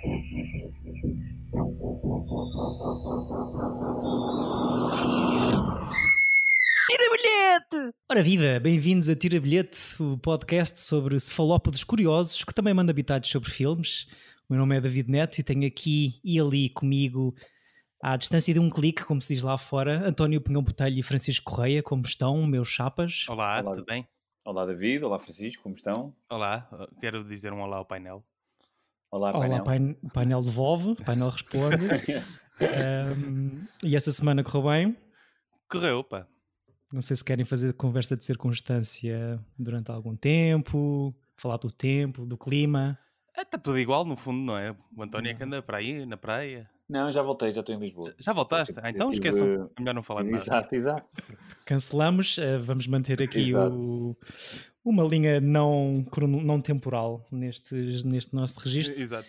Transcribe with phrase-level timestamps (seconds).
[0.00, 0.14] Tira
[7.10, 7.96] bilhete!
[8.08, 13.28] Ora viva, bem-vindos a Tira Bilhete, o podcast sobre cefalópodes curiosos que também manda habitados
[13.28, 14.06] sobre filmes.
[14.48, 17.34] O meu nome é David Neto e tenho aqui e ali comigo,
[18.00, 21.50] à distância de um clique, como se diz lá fora, António Pinhão Botelho e Francisco
[21.50, 21.82] Correia.
[21.82, 23.26] Como estão, meus chapas?
[23.28, 23.72] Olá, Olá.
[23.74, 24.06] tudo bem?
[24.44, 26.14] Olá David, olá Francisco, como estão?
[26.30, 26.70] Olá,
[27.00, 28.24] quero dizer um olá ao painel.
[29.10, 29.64] Olá, Olá, painel.
[29.64, 31.86] pain- painel devolve, painel responde.
[32.60, 34.96] Ahm, e essa semana correu bem.
[35.70, 36.26] Correu, pá.
[36.92, 42.36] Não sei se querem fazer conversa de circunstância durante algum tempo, falar do tempo, do
[42.36, 42.98] clima.
[43.36, 44.74] Está tudo igual, no fundo, não é?
[44.96, 46.68] O António é que anda para aí, na praia.
[46.88, 48.14] Não, já voltei, já estou em Lisboa.
[48.18, 48.74] Já voltaste?
[48.82, 49.70] Ah, então tive- esqueçam.
[49.76, 50.42] É melhor não falar de nada.
[50.42, 51.06] Exato, exato.
[51.66, 54.16] Cancelamos, eh, vamos manter aqui o-
[54.84, 56.04] uma linha não,
[56.42, 57.74] não temporal neste,
[58.06, 59.00] neste nosso registro.
[59.02, 59.28] Exato.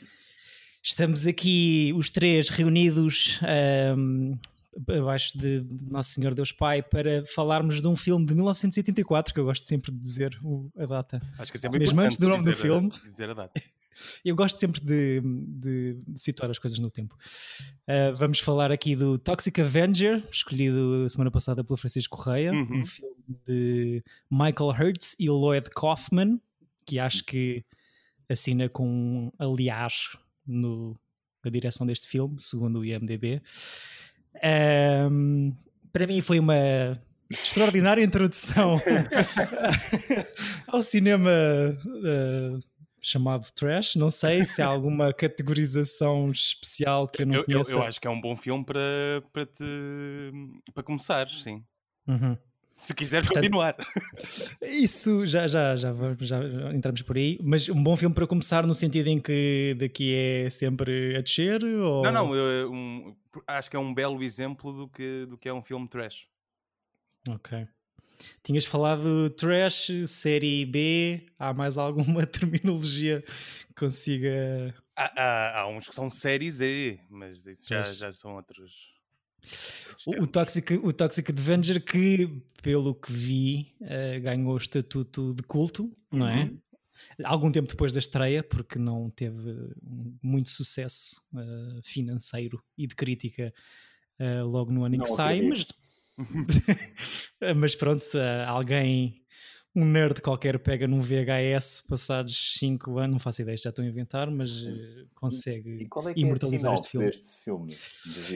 [0.81, 4.35] Estamos aqui os três reunidos ahm,
[4.97, 9.43] abaixo de Nosso Senhor Deus Pai para falarmos de um filme de 1984, que eu
[9.43, 11.21] gosto sempre de dizer o- a data.
[11.37, 12.89] Acho que é sempre Mesmo antes do nome do dizer filme.
[13.03, 13.61] Dizer a data.
[14.23, 17.15] Eu gosto sempre de, de- de situar as coisas no tempo.
[17.87, 22.81] Uh, vamos falar aqui do Toxic Avenger, escolhido semana passada pelo Francisco Correia, Uhum.
[22.81, 23.15] um filme
[23.47, 26.39] de Michael Hertz e Lloyd Kaufman,
[26.85, 27.63] que acho que
[28.29, 30.09] assina com um aliás
[30.45, 30.99] no,
[31.43, 33.41] na direção deste filme, segundo o IMDB.
[35.11, 35.53] Um,
[35.91, 38.79] para mim foi uma extraordinária introdução
[40.67, 42.59] ao cinema uh,
[43.01, 43.95] chamado trash.
[43.95, 47.71] Não sei se há alguma categorização especial que eu não Eu, eu, conheço.
[47.71, 48.79] eu acho que é um bom filme para,
[49.33, 49.63] para te
[50.73, 51.63] para começar, sim.
[52.07, 52.37] Uhum.
[52.77, 53.75] Se quiseres Portanto- continuar.
[54.61, 58.73] Isso já, já, já, já entramos por aí, mas um bom filme para começar no
[58.73, 61.61] sentido em que daqui é sempre a descer?
[61.63, 62.03] Ou...
[62.03, 63.15] Não, não, eu, um-
[63.47, 66.25] acho que é um belo exemplo do que, do que é um filme trash.
[67.29, 67.67] Ok.
[68.43, 73.23] Tinhas falado trash, série B, há mais alguma terminologia
[73.67, 74.73] que consiga.
[74.95, 78.89] Há, há, há uns que são séries E, mas isso já, já são outros.
[80.05, 80.27] O.
[80.27, 82.27] Toxic, o Toxic Avenger, que
[82.61, 86.43] pelo que vi, eh, ganhou o estatuto de culto, não é?
[86.43, 86.59] Uhum.
[87.23, 89.73] Algum tempo depois da estreia, porque não teve
[90.21, 93.53] muito sucesso eh, financeiro e de crítica
[94.19, 95.65] eh, logo no ano em que sai, mas.
[97.55, 99.21] mas pronto, eh, alguém,
[99.75, 103.87] um nerd qualquer, pega num VHS passados 5 anos, não faço ideia, já estou a
[103.87, 107.05] inventar, mas eh, consegue E qual é é imortalizar este sinopse filme.
[107.05, 107.77] deste filme?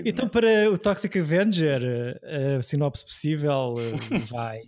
[0.10, 1.82] Então, para o Toxic Avenger,
[2.22, 4.62] eh, a sinopse possível eh, vai.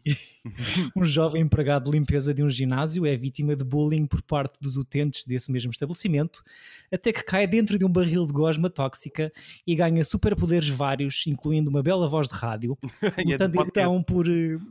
[0.96, 4.76] um jovem empregado de limpeza de um ginásio é vítima de bullying por parte dos
[4.76, 6.44] utentes desse mesmo estabelecimento,
[6.92, 9.32] até que cai dentro de um barril de gosma tóxica
[9.68, 12.78] e ganha superpoderes vários, incluindo uma bela voz de rádio,
[13.24, 13.90] E é de lutando, podcast.
[13.90, 14.26] então por,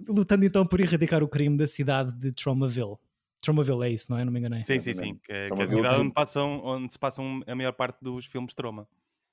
[0.09, 2.97] lutando então por erradicar o crime da cidade de Tromaville.
[3.41, 4.25] Tromaville é isso, não é?
[4.25, 4.62] Não me enganei.
[4.62, 5.19] Sim, sim, sim.
[5.22, 7.99] Que, é- que é a cidade acredito- onde, passam, onde se passam a maior parte
[8.03, 8.89] dos filmes de Troma.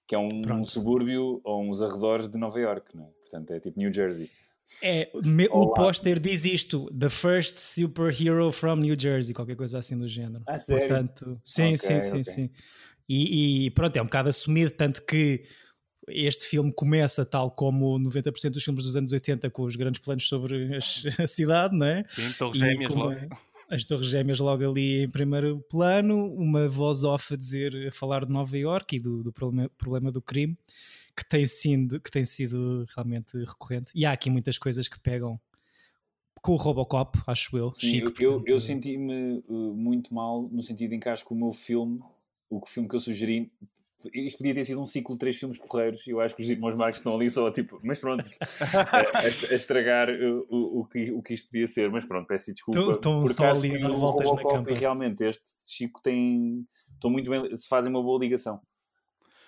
[0.08, 0.70] Que é um, Pronto.
[0.70, 3.10] subúrbio ou uns arredores de Nova York, não é?
[3.22, 4.30] Portanto, é tipo New Jersey.
[4.84, 9.98] É, me- o póster diz isto: The first superhero from New Jersey, qualquer coisa assim
[9.98, 10.44] do género.
[10.46, 10.88] Ah, sério?
[10.88, 12.24] Portanto, sim, Ok, sim, sim, ok.
[12.24, 12.50] sim.
[13.10, 15.44] E, e pronto, é um bocado assumido, tanto que
[16.14, 20.28] este filme começa tal como 90% dos filmes dos anos 80 com os grandes planos
[20.28, 22.06] sobre as- a cidade, não é?
[22.10, 23.10] Sim, Torres E Gêmeas logo.
[23.10, 23.28] uma-
[23.70, 28.26] as Torres Gêmeas logo ali em primeiro plano, uma voz off a dizer, a falar
[28.26, 30.58] de Nova York e do, do problema, problema do crime,
[31.16, 33.92] que tem, sido, que tem sido realmente recorrente.
[33.96, 35.40] E há aqui muitas coisas que pegam
[36.42, 37.72] com o Robocop, acho eu.
[37.72, 41.24] Sim, Chico, eu, eu, portanto, eu senti-me uh, muito mal no sentido em que acho
[41.26, 42.02] que o meu filme,
[42.50, 43.52] o filme que eu sugeri,
[44.14, 46.50] isto podia ter sido um ciclo de três filmes porreiros e eu acho que os
[46.50, 48.24] irmãos Marcos estão ali só tipo, mas pronto,
[48.92, 50.10] a, a- estragar
[50.50, 52.94] o, o, que, o que isto podia ser, mas pronto, peço desculpa.
[52.94, 54.72] Estão- porque só ali a dar o voltas na Robocop campa.
[54.72, 58.60] e realmente este Chico tem, estão muito bem, se fazem uma boa ligação.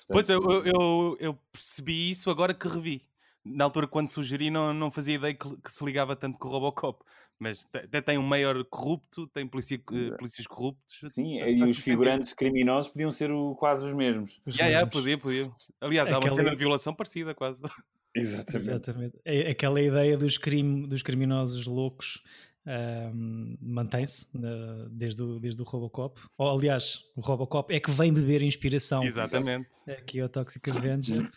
[0.08, 3.02] Pois Portanto, eu, eu, eu percebi isso agora que revi.
[3.46, 6.52] Na altura, quando sugeri, não, não fazia ideia que, que se ligava tanto com o
[6.52, 7.04] Robocop.
[7.38, 11.00] Mas até tem um maior corrupto, tem polícia, eh, polícias corruptos.
[11.12, 11.84] Sim, Faz e os sentido.
[11.84, 14.40] figurantes criminosos podiam ser o- quase os mesmos.
[14.46, 14.90] os ya, mesmos.
[14.92, 15.52] podia, podia.
[15.82, 17.62] Aliás, há uma Aquela- de violação parecida, quase.
[18.16, 18.56] Exatamente.
[18.70, 19.20] Exatamente.
[19.26, 22.22] É aquela ideia dos, crime, dos criminosos loucos
[22.66, 26.22] ahm, mantém-se na- desde, o, desde o Robocop.
[26.38, 29.70] Ou, aliás, o Robocop é que vem beber inspiração Exatamente.
[29.86, 31.30] aqui ao Toxic Avenger.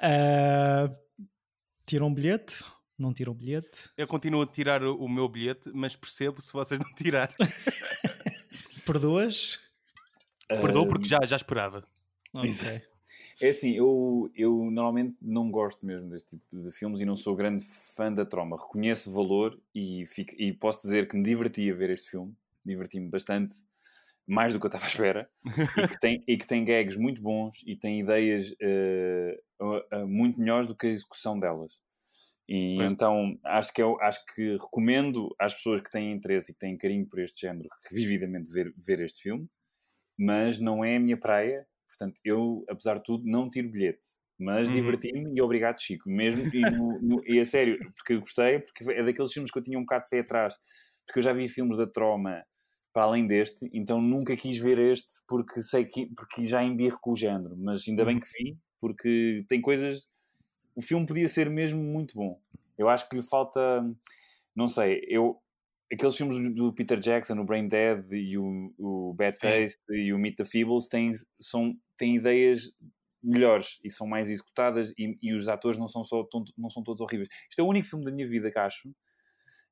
[0.00, 0.88] Ah,
[1.86, 2.64] tiram um bilhete?
[2.98, 3.90] Não tiram um bilhete?
[3.96, 7.34] Eu continuo a tirar o, meu bilhete, mas percebo se vocês não tirarem.
[8.86, 9.58] Perdoas?
[10.48, 11.84] Perdoo Ah, porque já, já esperava.
[12.34, 12.82] Ok.
[13.40, 17.34] É assim, eu, eu normalmente não gosto mesmo deste tipo de filmes e não sou
[17.34, 18.56] grande fã da troma.
[18.56, 22.34] Reconheço valor e, fico, e posso dizer que me diverti a ver este filme.
[22.64, 23.56] Diverti-me bastante,
[24.26, 25.30] mais do que eu estava à espera.
[25.76, 30.66] e, que tem, e que tem gags muito bons e tem ideias uh, muito melhores
[30.66, 31.80] do que a execução delas.
[32.48, 32.92] E Pois.
[32.92, 36.76] então acho que, eu, acho que recomendo às pessoas que têm interesse e que têm
[36.76, 39.48] carinho por este género vividamente ver, ver este filme,
[40.18, 41.66] mas não é a minha praia.
[41.88, 44.00] Portanto, eu, apesar de tudo, não tiro bilhete.
[44.38, 44.74] Mas Uhum.
[44.74, 46.08] diverti-me e obrigado, Chico.
[46.10, 49.58] Mesmo, e, no- no- e a sério, porque eu gostei, porque é daqueles filmes que
[49.58, 50.54] eu tinha um bocado de pé atrás,
[51.06, 52.44] porque eu já vi filmes da Troma
[52.94, 57.10] para além deste, então nunca quis ver este porque sei que porque já embirro com
[57.10, 60.08] o género, mas ainda bem que vi, porque tem coisas.
[60.76, 62.40] O filme podia ser mesmo muito bom.
[62.78, 63.84] Eu acho que lhe falta,
[64.54, 65.40] não sei, eu
[65.92, 69.40] aqueles filmes do- Peter Jackson, o Brain Dead e o, o Bad Sim.
[69.40, 72.72] Taste e o Meet the Feebles têm, são, têm ideias
[73.22, 76.26] melhores e são mais executadas e, e os atores não são, só,
[76.56, 77.28] não são todos horríveis.
[77.48, 78.94] Isto é o único filme da minha vida que acho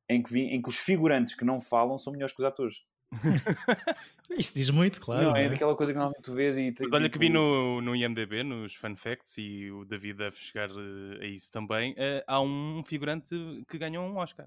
[0.08, 2.84] em que, vi, em que os figurantes que não falam são melhores que os atores.
[4.38, 5.28] Isso diz muito, claro.
[5.30, 5.48] não, é é?
[5.50, 6.72] daquela coisa que normalmente tu vês e...
[6.80, 10.36] Mas olha que vi tipo, no, no IMDB, nos Fun Facts, e o David deve
[10.36, 11.94] chegar eh, a isso também.
[11.98, 13.34] eh, há um figurante
[13.68, 14.46] que ganhou um Oscar.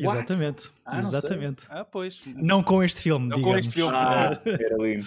[0.00, 0.18] What?
[0.18, 0.70] Exatamente.
[0.84, 0.98] Ah.
[0.98, 1.66] Exatamente.
[1.70, 2.20] Ah, pois.
[2.36, 3.60] Não com este filme, Não com digamos.
[3.66, 3.96] este filme.
[3.96, 5.06] Ah, era lindo.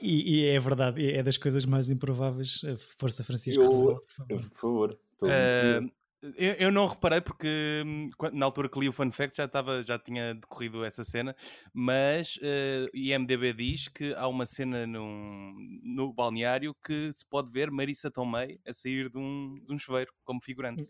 [0.00, 2.62] E, e é verdade, é das coisas mais improváveis.
[2.64, 3.60] A Força Francisco.
[3.62, 4.28] Eu- por favor.
[4.28, 4.98] Por favor.
[5.12, 5.92] estou muito Eh, curioso.
[6.22, 9.82] Eu, eu não reparei porque hum, na altura que li o Fun Fact já, estava,
[9.82, 11.34] já tinha decorrido essa cena,
[11.72, 17.70] mas uh, IMDB diz que há uma cena num, no balneário que se pode ver
[17.70, 20.88] Marissa Tomei a sair de um, de um chuveiro como figurante.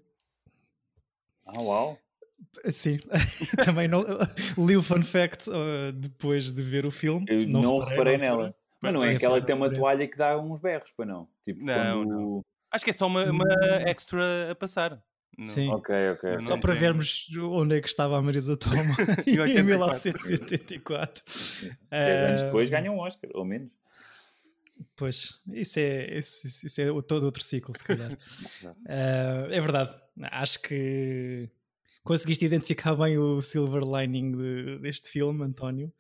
[1.46, 1.99] Ah, uau.
[2.70, 2.99] Sim,
[3.64, 4.02] também não,
[4.58, 7.25] li o fun fact uh, depois de ver o filme.
[7.28, 8.43] Eu não, reparei, na altura.
[8.49, 8.56] nela.
[8.81, 9.81] Mas não é aquela que tem uma reparei.
[9.81, 11.28] toalha que dá uns berros, para não?
[11.43, 12.40] Tipo, Não, quando...
[12.73, 13.87] Acho que é só uma, uma Hum.
[13.87, 15.00] extra a passar.
[15.40, 15.69] Sim.
[15.70, 16.40] Ok, ok.
[16.43, 18.75] Só para tem- vermos onde é que estava a Marisa Toma
[19.26, 20.02] Em em 84.
[20.12, 21.25] 1984.
[21.90, 23.70] Dez anos Ah, depois ganha um Oscar, ou menos.
[24.96, 28.17] Pois, isso é, isso, isso é o- todo outro ciclo, se calhar.
[28.88, 29.94] Ah, é verdade.
[30.31, 31.49] Acho que
[32.05, 35.93] conseguiste identificar bem o silver lining de- deste filme, António.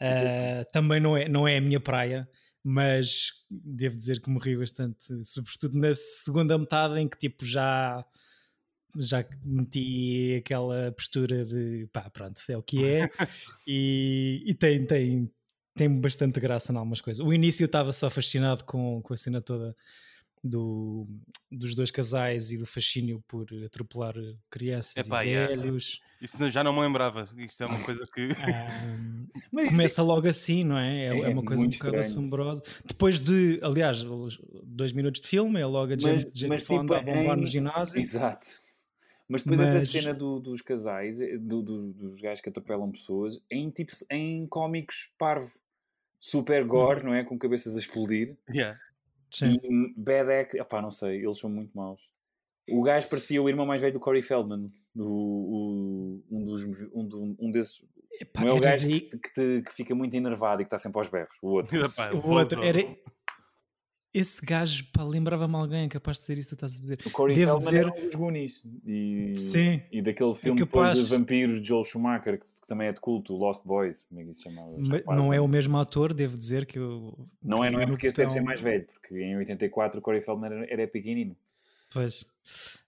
[0.00, 2.28] Ah, também não é, não é a minha praia,
[2.62, 8.04] mas devo dizer que morri bastante, sobretudo na segunda metade em que tipo já
[8.98, 13.08] já meti aquela postura de pá, pronto, é o que é
[13.66, 15.30] e, e tem, tem,
[15.74, 17.24] tem bastante graça em algumas coisas.
[17.24, 19.74] O início eu estava só fascinado com, com a cena toda
[20.42, 21.06] do,
[21.50, 24.14] dos dois casais e do fascínio por atropelar
[24.50, 26.00] crianças Epá, e velhos.
[26.20, 27.28] Isso não- já não me lembrava.
[27.38, 28.28] Isso é uma coisa que.
[29.34, 31.06] Isso começa logo assim, não é?
[31.06, 32.62] É, É é uma coisa um bocado assombrosa.
[32.84, 34.04] Depois de, aliás,
[34.64, 37.36] dois minutos de filme, é logo a James, Mas- Jane mas Fonda tipo, a bombar
[37.36, 37.98] no ginásio.
[38.00, 38.46] Exato.
[39.28, 42.90] Mas depois essa Mas- cena do- dos casais, eh, do- do- dos gajos que atropelam
[42.90, 45.50] pessoas, em, tipo, em cómicos parvo.
[46.18, 47.22] Super gore, não é?
[47.24, 48.36] Com cabeças a explodir.
[48.48, 48.78] Yeah.
[49.32, 49.58] Sim.
[49.62, 52.08] E bad act, opá, não sei, eles são muito maus.
[52.70, 57.04] O gajo parecia o irmão mais velho do Corey Feldman, do, o- um, dos, um,
[57.06, 57.84] do- um desses.
[58.20, 60.78] Epá, não é o gajo que, que te- que fica muito enervado e que está
[60.78, 61.78] sempre aos berros, o outro.
[61.80, 62.80] Epá, o outro era
[64.14, 67.00] esse gajo, pá, lembrava-me alguém capaz de ser isso que estás a dizer.
[67.04, 68.64] O Corey Devo Feldman dizer- era um dos Goonies.
[68.86, 69.82] E, Sim.
[69.90, 70.90] e daquele filme capaz.
[70.90, 74.20] depois de vampiros de Joel Schumacher, que, que também é de culto, Lost Boys, como
[74.20, 74.68] é que isso se chamava?
[74.70, 77.28] Os Ma- rapazes, não é o mesmo ator, devo dizer que eu.
[77.42, 79.98] Não é, não é que no porque este deve ser mais velho, porque em 84
[79.98, 81.36] o Corey Feldman era, era pequenino.
[81.92, 82.24] Pois.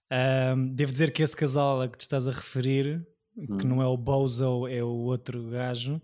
[0.09, 3.05] Ahm, devo dizer que esse casal a que te estás a referir,
[3.35, 3.57] que Hum.
[3.69, 6.01] não é o Bozo, é o outro gajo,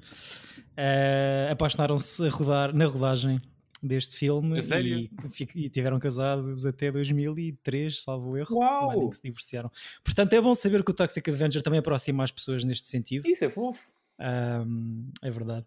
[0.78, 3.42] ah, apaixonaram-se a rodar, na rodagem
[3.84, 4.98] deste filme A sério?
[4.98, 5.12] e,
[5.56, 8.88] e tiveram casados até 2003, salvo erro, Uau!
[8.88, 9.70] o ano que se divorciaram.
[10.04, 13.28] Portanto, é bom saber que o Toxic Avenger também aproxima as pessoas neste sentido.
[13.28, 13.92] Isso é fofo.
[14.20, 15.66] Ahm, é verdade.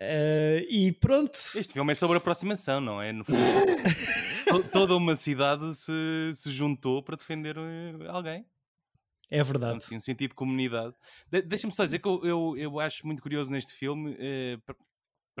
[0.00, 1.36] Ah, e pronto.
[1.56, 3.12] Este filme é sobre aproximação, não é?
[3.12, 3.36] No fundo,
[4.72, 5.92] toda uma cidade se,
[6.34, 8.46] se juntou para defender eh, alguém.
[9.30, 9.76] É verdade.
[9.76, 10.94] Assim, um sentido de comunidade.
[11.30, 14.58] De Deixa-me só dizer que eu, eu, eu acho muito curioso neste filme, eh,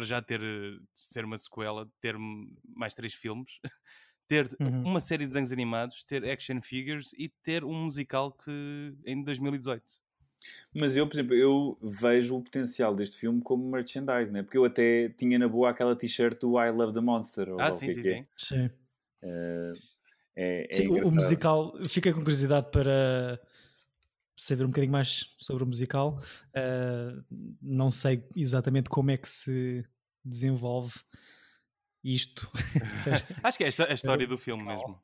[0.00, 2.16] para já ter eh, ser uma sequela, ter
[2.74, 3.52] mais três filmes,
[4.26, 4.82] ter Uhum.
[4.84, 9.94] uma série de desenhos animados, ter action figures e ter um musical que em 2018.
[10.74, 14.42] Mas eu, por exemplo, eu vejo o potencial deste filme como merchandise, né?
[14.42, 17.48] Porque eu até tinha na boa aquela t-shirt do I Love the Monster.
[17.58, 18.16] Ah, sim, que é sim, que é.
[18.16, 18.28] sim.
[18.38, 18.70] Sim.
[19.22, 19.72] Eh,
[20.36, 23.40] é, é Sim, o- musical, fiquei com curiosidade para
[24.40, 26.18] saber um bocadinho mais sobre o musical.
[26.48, 27.22] Uh,
[27.60, 29.84] não sei exatamente como é que se
[30.24, 30.94] desenvolve,
[32.02, 32.50] isto.
[33.42, 35.00] Acho que é esta a história do filme mesmo.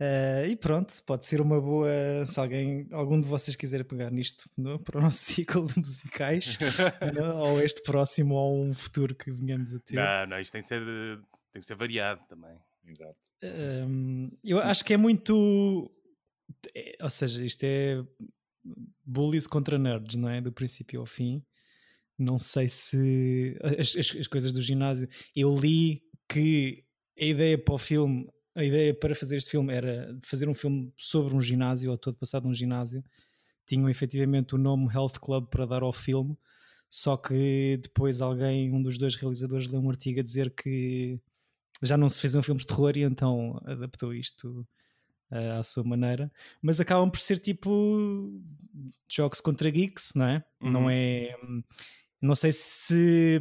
[0.00, 1.88] Uh, e pronto, pode ser uma boa.
[2.26, 6.58] Se alguém, algum de vocês quiser pegar nisto no, para o nosso ciclo de musicais,
[7.14, 9.96] não, ou este próximo, ou um futuro que venhamos a ter.
[9.96, 10.84] Não, não, isto tem que ser,
[11.52, 12.56] tem que ser variado também.
[12.84, 13.16] Exato.
[13.42, 15.90] Um, eu acho que é muito.
[16.74, 18.04] É, ou seja, isto é
[19.04, 20.40] bullies contra nerds, não é?
[20.40, 21.44] Do princípio ao fim.
[22.18, 23.58] Não sei se.
[23.62, 25.08] As, as, as coisas do ginásio.
[25.34, 26.84] Eu li que
[27.20, 30.90] a ideia para o filme a ideia para fazer este filme era fazer um filme
[30.96, 33.04] sobre um ginásio, ou todo passado num ginásio.
[33.66, 36.34] Tinham efetivamente o nome Health Club para dar ao filme,
[36.88, 41.20] só que depois alguém, um dos dois realizadores, leu um artigo a dizer que
[41.82, 44.66] já não se faziam filmes de terror e então adaptou isto
[45.30, 46.30] uh, à sua maneira.
[46.60, 48.32] Mas acabam por ser tipo
[49.10, 50.44] jogos contra geeks, não é?
[50.60, 50.70] Uhum.
[50.70, 51.36] Não é.
[52.20, 53.40] Não sei se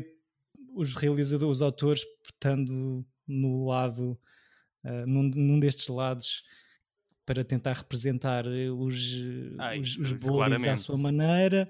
[0.74, 4.20] os realizadores, os autores, portando no lado
[4.84, 6.44] uh, num, num, destes lados
[7.26, 9.16] para tentar representar os,
[9.58, 11.68] ah, os, os bullies à sua maneira.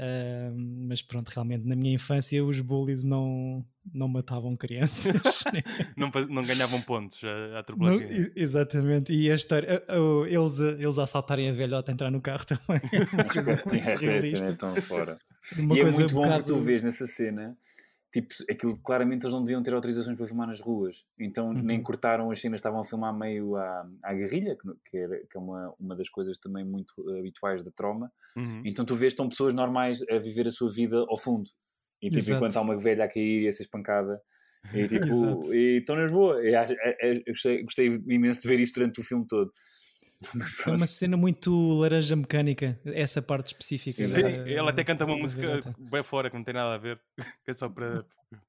[0.00, 0.56] Uh,
[0.88, 5.12] mas pronto, realmente na minha infância os bullies não, não matavam crianças.
[5.94, 8.00] não, não ganhavam pontos a, a não,
[8.34, 12.46] Exatamente, e a história, uh, uh, eles, eles assaltarem a velhota a entrar no carro
[12.46, 12.80] também.
[13.78, 15.18] essa cena é tão fora.
[15.58, 17.54] Uma e é muito bom que tu vês nessa cena
[18.12, 21.62] tipo, aquilo claramente eles não deviam ter autorizações para filmar nas ruas, então uhum.
[21.62, 25.40] nem cortaram as cenas, estavam a filmar meio à, à guerrilha, que, era, que é
[25.40, 28.12] uma, uma das coisas também muito habituais da troma.
[28.36, 28.62] Uhum.
[28.64, 31.48] Então tu vês estão pessoas normais a viver a sua vida ao fundo,
[32.02, 32.36] e tipo, Exato.
[32.36, 34.20] enquanto há uma velha a cair e a ser espancada.
[34.74, 36.44] E tipo, estão nas boas.
[36.44, 39.52] Eu, eu gostei, gostei imenso de ver isso durante o filme todo.
[40.64, 44.06] Foi uma cena muito laranja mecânica, essa parte específica.
[44.06, 47.00] Sim, da, ele até canta uma música bem fora que não tem nada a ver,
[47.44, 48.04] que é só para,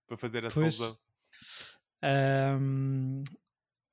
[0.07, 0.97] para fazer essa ilusão.
[2.03, 3.23] Um,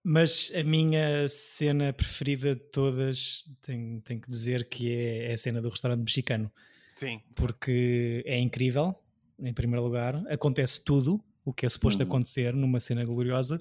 [0.03, 5.37] mas a minha cena preferida de todas, tenho, tenho que dizer que é, é a
[5.37, 6.51] cena do restaurante mexicano.
[6.97, 7.23] Sim.
[7.37, 8.99] Porque é incrível,
[9.39, 12.09] em primeiro lugar, acontece tudo, o que é suposto uhum.
[12.09, 13.59] acontecer numa cena gloriosa,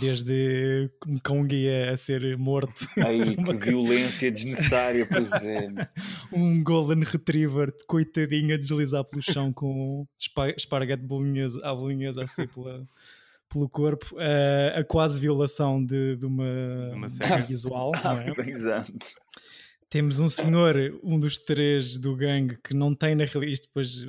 [0.00, 2.88] desde um guia a ser morto.
[3.04, 5.66] Ai, que violência desnecessária, pois é.
[6.32, 10.06] um Golden Retriever, coitadinho, a deslizar pelo chão com
[10.56, 12.88] esparguete bolinhas, à bolinhas assim pela,
[13.50, 14.16] pelo corpo.
[14.16, 17.92] Uh, a quase violação de, de uma, de uma série visual.
[18.06, 18.50] É?
[18.50, 18.92] Exato.
[19.90, 20.74] Temos um senhor,
[21.04, 24.04] um dos três do gangue, que não tem na realidade, depois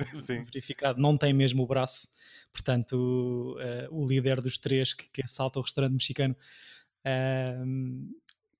[0.46, 2.08] verificado, não tem mesmo o braço
[2.52, 6.36] portanto, uh, o líder dos três que, que assalta o restaurante mexicano
[7.06, 8.14] uh,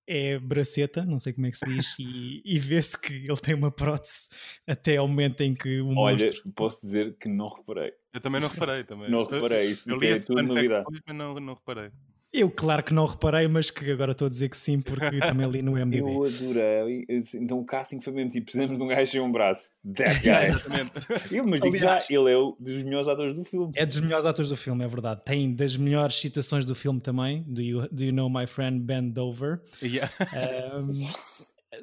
[0.07, 3.55] é Braceta, não sei como é que se diz, e, e vê-se que ele tem
[3.55, 4.29] uma prótese
[4.67, 6.53] até ao momento em que o Olha, monstro...
[6.53, 7.93] posso dizer que não reparei.
[8.15, 8.85] Eu também não reparei.
[8.85, 9.11] Também.
[9.11, 10.87] não reparei, isso, isso é tudo novidade.
[11.07, 11.91] Mas não, não reparei.
[12.31, 15.49] Eu, claro que não reparei, mas que agora estou a dizer que sim, porque também
[15.51, 15.99] li no MDB.
[16.13, 17.07] Eu adorei.
[17.35, 19.71] Então o casting foi mesmo tipo: precisamos de um gajo sem um braço.
[19.95, 20.31] That guy.
[20.31, 20.93] Exatamente.
[21.31, 23.73] Eu, mas digo Aliás, já, ele é um dos melhores atores do filme.
[23.75, 25.25] É dos melhores atores do filme, é verdade.
[25.25, 27.45] Tem das melhores citações do filme também.
[27.45, 29.63] Do You, do you Know My Friend Ben Dover?
[29.83, 30.13] Yeah.
[30.77, 30.89] Um,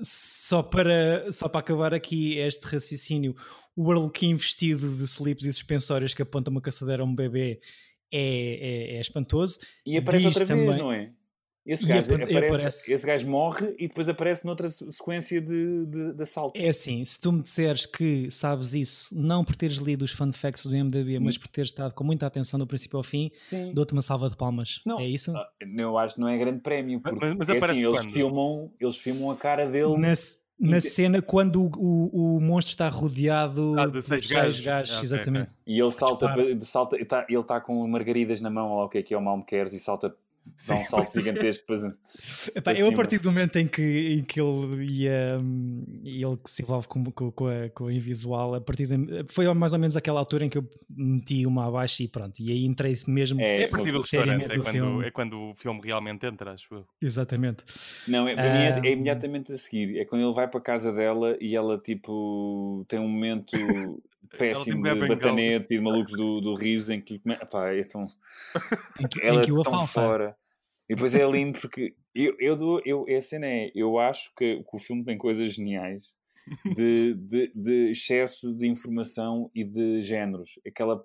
[0.02, 3.36] só, para, só para acabar aqui este raciocínio,
[3.76, 7.60] o Arlequim vestido de slips e suspensórios que aponta uma caçadeira a um bebê
[8.12, 9.60] é, é, é espantoso.
[9.86, 10.66] E aparece Diz outra também...
[10.66, 11.12] vez, não é?
[11.66, 12.94] Esse gajo, aparece, aparece...
[12.94, 16.64] esse gajo morre e depois aparece noutra sequência de, de, de assaltos.
[16.64, 20.32] É assim, se tu me disseres que sabes isso, não por teres lido os fun
[20.32, 21.22] facts do MDB, hum.
[21.24, 23.32] mas por teres estado com muita atenção do princípio ao fim,
[23.74, 24.80] dou-te uma salva de palmas.
[24.86, 25.36] Não, é isso?
[25.36, 28.72] Ah, eu acho que não é grande prémio, porque mas, mas é assim, eles filmam,
[28.80, 29.98] eles filmam a cara dele.
[29.98, 30.14] Na,
[30.60, 35.02] na cena quando o, o, o, monstro está rodeado ah, de seis, gajos, gajos ah,
[35.02, 35.44] exatamente.
[35.44, 35.76] Okay, okay.
[35.76, 36.28] E ele salta,
[36.62, 39.22] salta tá, ele está com margaridas na mão, ou o que é que é o
[39.22, 40.16] mal me queres, e salta
[40.68, 41.66] Dá um salto gigantesco.
[41.68, 41.94] Depois,
[42.56, 46.50] Epá, eu, a partir do momento em que, em que ele ia, hum, ele que
[46.50, 49.80] se envolve com, com, com, a, com a invisual, a partir de, foi mais ou
[49.80, 52.40] menos aquela altura em que eu meti uma abaixo e pronto.
[52.40, 53.42] E aí entrei mesmo.
[53.42, 56.74] É, é a partir do restaurante, é quando, é quando o filme realmente entra, acho
[56.74, 56.86] eu.
[57.02, 57.64] Exatamente.
[58.08, 59.98] Não, é, para mim é, é, imediatamente a seguir.
[59.98, 63.58] É quando ele vai para a casa dela e ela, tipo, tem um momento
[64.38, 68.08] péssimo de batanetes e de malucos do, do riso em que pá, é tão
[69.00, 70.36] em que, ela em que o é tão fora.
[70.90, 74.58] E depois é lindo porque eu, eu, dou, eu, a cena é eu acho que,
[74.58, 76.16] que o filme tem coisas geniais
[76.76, 80.60] de, de, de, excesso de informação e de géneros.
[80.66, 81.04] Aquela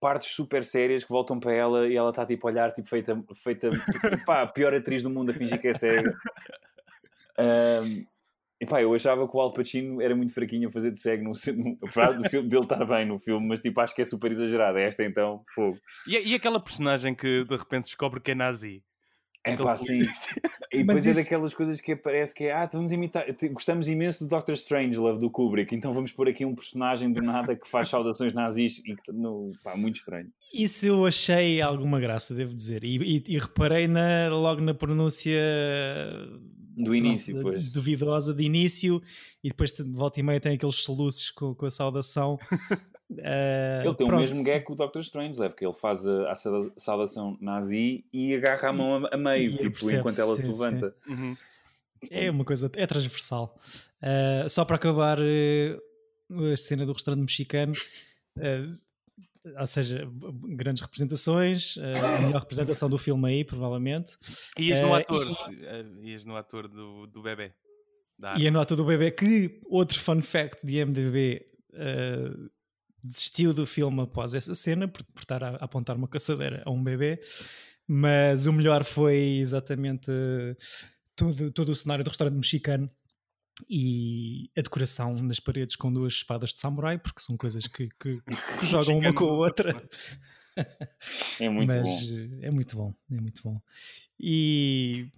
[0.00, 3.22] partes super sérias que voltam para ela e ela está tipo a olhar tipo feita,
[3.34, 3.70] feita
[4.26, 6.14] pá, a pior atriz do mundo a fingir que é cega.
[7.38, 8.04] Um,
[8.60, 11.30] Epá, eu achava que o Al Pacino era muito fraquinho a fazer de cego, no,
[11.30, 14.32] no, apesar do filme dele estar bem no filme, mas tipo, acho que é super
[14.32, 14.78] exagerado.
[14.78, 15.78] Esta então, fogo.
[16.06, 18.82] E, e aquela personagem que de repente descobre que é nazi?
[19.44, 20.00] É pá, sim.
[20.72, 24.28] E depois é daquelas coisas que parece que é, ah, vamos imitar, gostamos imenso do
[24.28, 28.34] Doctor Strangelove do Kubrick, então vamos pôr aqui um personagem do nada que faz saudações
[28.34, 30.28] nazis e no, pá, muito estranho.
[30.52, 35.40] Isso eu achei alguma graça, devo dizer, e, e, e reparei na, logo na pronúncia
[36.84, 37.70] do início, pronto, pois.
[37.70, 39.02] Duvidosa de início,
[39.42, 42.38] e depois de volta e meia tem aqueles soluços com, com a saudação.
[43.10, 44.18] Uh, ele tem pronto.
[44.18, 46.34] o mesmo gag que o Doctor Strange, leva que ele faz a, a,
[46.76, 50.48] saudação nazi e agarra a mão a, a meio, e tipo, enquanto ela sim, se
[50.48, 50.94] levanta.
[51.06, 51.36] Uhum.
[52.10, 53.58] É uma coisa, é transversal.
[54.00, 57.72] Uh, só para acabar uh, a cena do restaurante mexicano,
[59.58, 60.08] ou seja,
[60.56, 64.16] grandes representações, a melhor representação do filme aí, provavelmente.
[64.58, 66.10] Ias no ator, e...
[66.10, 67.50] ias no ator do, do bebê.
[68.36, 71.46] Ia no ator do bebê, que outro fun fact de MDB.
[71.70, 72.50] Uh,
[73.02, 76.70] desistiu do filme após essa cena por, por estar a, a, apontar uma caçadeira a
[76.70, 77.20] um bebê,
[77.86, 80.10] mas o melhor foi exatamente
[81.14, 82.90] todo, todo o cenário do restaurante mexicano
[83.68, 88.20] e a decoração nas paredes com duas espadas de samurai, porque são coisas que, que,
[88.60, 89.74] que jogam uma com a outra.
[91.38, 92.38] É muito Mas, bom.
[92.42, 93.62] É muito bom, é muito bom.
[94.18, 95.08] E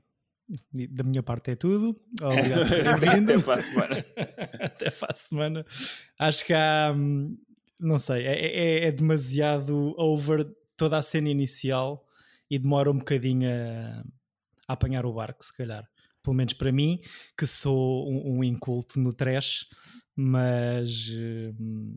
[0.90, 1.98] da minha parte é tudo.
[2.20, 3.32] Obrigado por terem vindo.
[3.32, 4.06] Até para a semana.
[4.60, 5.66] Até para a semana.
[6.18, 7.38] Acho que há, hum,
[7.78, 12.04] não sei, é, é, é, demasiado over toda a cena inicial
[12.50, 14.04] e demora um bocadinho a,
[14.68, 15.88] a, apanhar o barco, se calhar.
[16.22, 17.00] Pelo menos para mim,
[17.36, 19.66] que sou um, um inculto no trash,
[20.14, 21.10] mas
[21.58, 21.96] hum,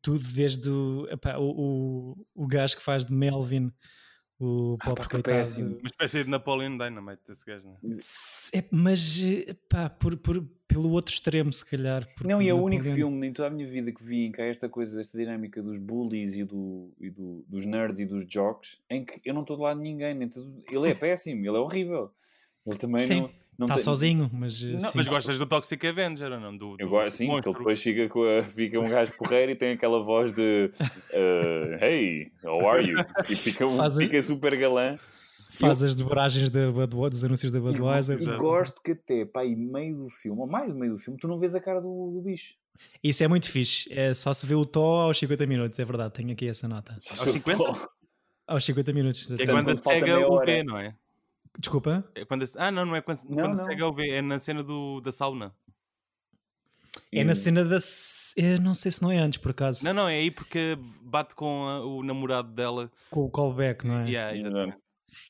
[0.00, 3.72] tudo desde o, epá, o, o, o gajo que faz de Melvin
[4.42, 5.76] o ah, pá, péssimo.
[5.76, 8.58] Uma espécie de Napoleon Dynamite esse gajo, não é?
[8.58, 9.20] é mas,
[9.68, 12.08] pá, por, por, pelo outro extremo, se calhar.
[12.24, 14.40] Não, e é o único filme em toda a minha vida que vi em que
[14.40, 18.24] há esta coisa, desta dinâmica dos bullies e, do, e do, dos nerds e dos
[18.24, 20.14] jocks, em que eu não estou do lado de ninguém.
[20.14, 20.64] Nem todo...
[20.70, 22.10] Ele é péssimo, ele é horrível.
[22.64, 23.20] Ele também Sim.
[23.20, 23.30] não
[23.66, 23.84] está tem...
[23.84, 24.62] sozinho, mas.
[24.62, 24.90] Não, sim.
[24.94, 26.56] mas gostas do Toxic Avenger não?
[26.56, 27.52] Do, do eu gosto, sim, monstro.
[27.52, 30.70] porque ele depois fica, com a, fica um gajo porreiro e tem aquela voz de
[30.80, 32.98] uh, Hey, how are you?
[33.28, 34.98] E fica, um, fica super galã.
[35.58, 35.88] Faz eu...
[35.88, 38.18] as dobragens da Budweiser, dos anúncios da Budweiser.
[38.20, 41.18] E, gosto que até, pá, e meio do filme, ou mais do meio do filme,
[41.20, 42.54] tu não vês a cara do, do bicho.
[43.02, 43.92] Isso é muito fixe.
[43.92, 46.14] É, só se vê o Tó aos 50 minutos, é verdade.
[46.14, 46.96] Tenho aqui essa nota.
[46.98, 47.90] Só aos 50?
[48.46, 49.30] Aos 50 minutos.
[49.30, 50.94] É quando, quando cega o V, não é?
[51.60, 52.02] Desculpa?
[52.14, 53.64] É quando, ah, não, não é quando, não, quando não.
[53.64, 55.54] segue ao V, é na cena do, da sauna.
[57.12, 57.78] É na cena da.
[58.36, 59.84] Eu não sei se não é antes, por acaso.
[59.84, 62.90] Não, não, é aí porque bate com a, o namorado dela.
[63.10, 64.08] Com o callback, não é?
[64.08, 64.78] Yeah, exatamente.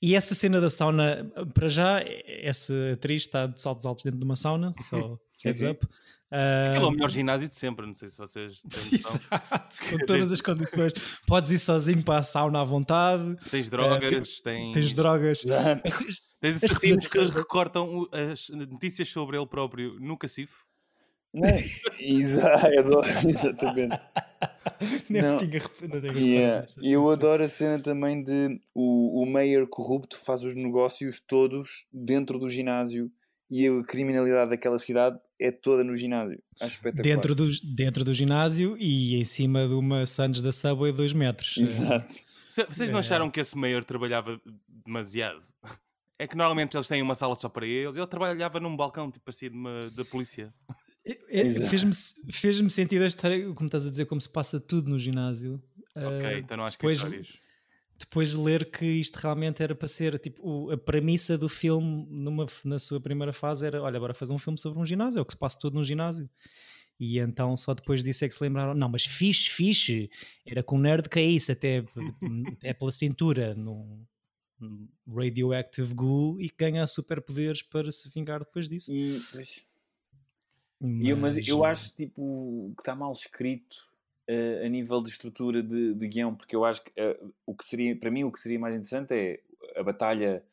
[0.00, 4.24] E essa cena da sauna, para já, essa atriz está de saltos altos dentro de
[4.24, 5.86] uma sauna, só heads up.
[6.32, 6.70] Uh...
[6.70, 10.30] Aquele é o melhor ginásio de sempre, não sei se vocês têm Exato, com todas
[10.30, 10.92] as condições.
[11.26, 13.36] Podes ir sozinho para a sauna à vontade.
[13.50, 14.72] Tens drogas, uh, tens...
[14.72, 15.42] tens drogas.
[16.40, 20.64] tens assassinos que recortam as notícias sobre ele próprio no cacifo.
[21.98, 22.66] Exato,
[23.28, 24.00] exatamente.
[25.08, 25.38] não, não.
[25.38, 26.66] Tinha, não yeah.
[26.82, 32.38] Eu adoro a cena também de o, o Mayor corrupto faz os negócios todos dentro
[32.38, 33.10] do ginásio
[33.50, 36.40] e a criminalidade daquela cidade é toda no ginásio.
[36.60, 37.02] Acho espetacular.
[37.02, 41.56] Dentro do, dentro do ginásio e em cima de uma Sands da Subway 2 metros.
[41.56, 42.14] Exato.
[42.68, 43.00] Vocês não é.
[43.00, 45.42] acharam que esse mayor trabalhava demasiado?
[46.18, 47.96] É que normalmente eles têm uma sala só para eles.
[47.96, 50.52] Ele trabalhava num balcão, tipo assim, de uma, da polícia.
[51.04, 51.94] É, é, Fez-me
[52.30, 55.62] fez sentido a história, como estás a dizer, como se passa tudo no ginásio.
[55.96, 57.02] Ok, uh, então não há escritórios.
[57.10, 57.40] Depois,
[58.00, 62.06] depois de ler que isto realmente era para ser tipo o, a premissa do filme
[62.10, 65.22] numa, na sua primeira fase era olha, agora fazer um filme sobre um ginásio, é
[65.22, 66.28] o que se passa todo no ginásio.
[66.98, 70.10] E então só depois disso é que se lembraram, não, mas fixe, fixe,
[70.46, 71.84] era com nerd que é até
[72.62, 74.04] é pela cintura, num,
[75.06, 78.92] radioactive ghoul e ganha superpoderes para se vingar depois disso.
[78.92, 79.66] E, mas...
[80.82, 81.46] Mas...
[81.46, 83.89] Eu, acho tipo que está mal escrito
[84.64, 87.96] a nível de estrutura de, de guião, porque eu acho que uh, o que seria,
[87.96, 89.40] para mim, o que seria mais interessante é
[89.78, 90.44] a batalha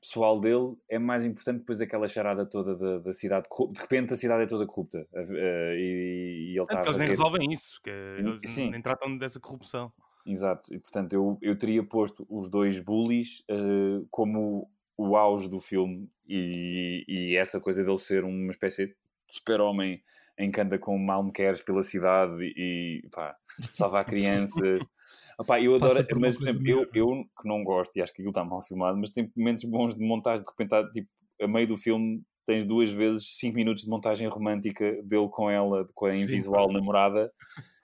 [0.00, 3.46] pessoal dele é mais importante depois daquela charada toda da, da cidade.
[3.72, 5.32] De repente a cidade é toda corrupta uh,
[5.74, 6.66] e, e, ele.
[6.70, 8.70] É, eles nem resolvem isso, que eles Sim.
[8.70, 9.92] nem tratam dessa corrupção.
[10.26, 15.60] Exato, e portanto eu, eu teria posto os dois bullies uh, como o auge do
[15.60, 20.02] filme e, e essa coisa dele ser uma espécie de super-homem
[20.38, 23.36] em que anda com malmequeres pela cidade e pá,
[23.70, 24.60] salva a criança.
[25.38, 28.30] Opá, eu adoro, mas por exemplo, eu, eu que não gosto e acho que aquilo
[28.30, 31.08] está mal filmado, mas tem momentos bons de montagem, de repente, tipo,
[31.40, 35.86] a meio do filme tens duas vezes 5 minutos de montagem romântica dele com ela,
[35.94, 37.32] com a invisual namorada.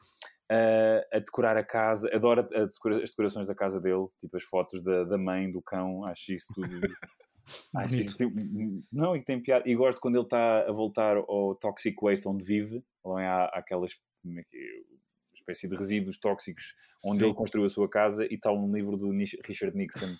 [1.13, 4.83] a decorar a casa, adoro a decora, as decorações da casa dele, tipo as fotos
[4.83, 6.69] da, da mãe, do cão, acho isso tudo.
[7.77, 8.35] acho isso, tipo,
[8.93, 9.69] não, e tem piada.
[9.69, 13.93] E gosto quando ele está a voltar ao Toxic Waste onde vive, lá há aquelas
[14.27, 14.45] é
[15.35, 17.25] espécie de resíduos tóxicos onde Sim.
[17.27, 20.17] ele construiu a sua casa e está um livro do Richard Nixon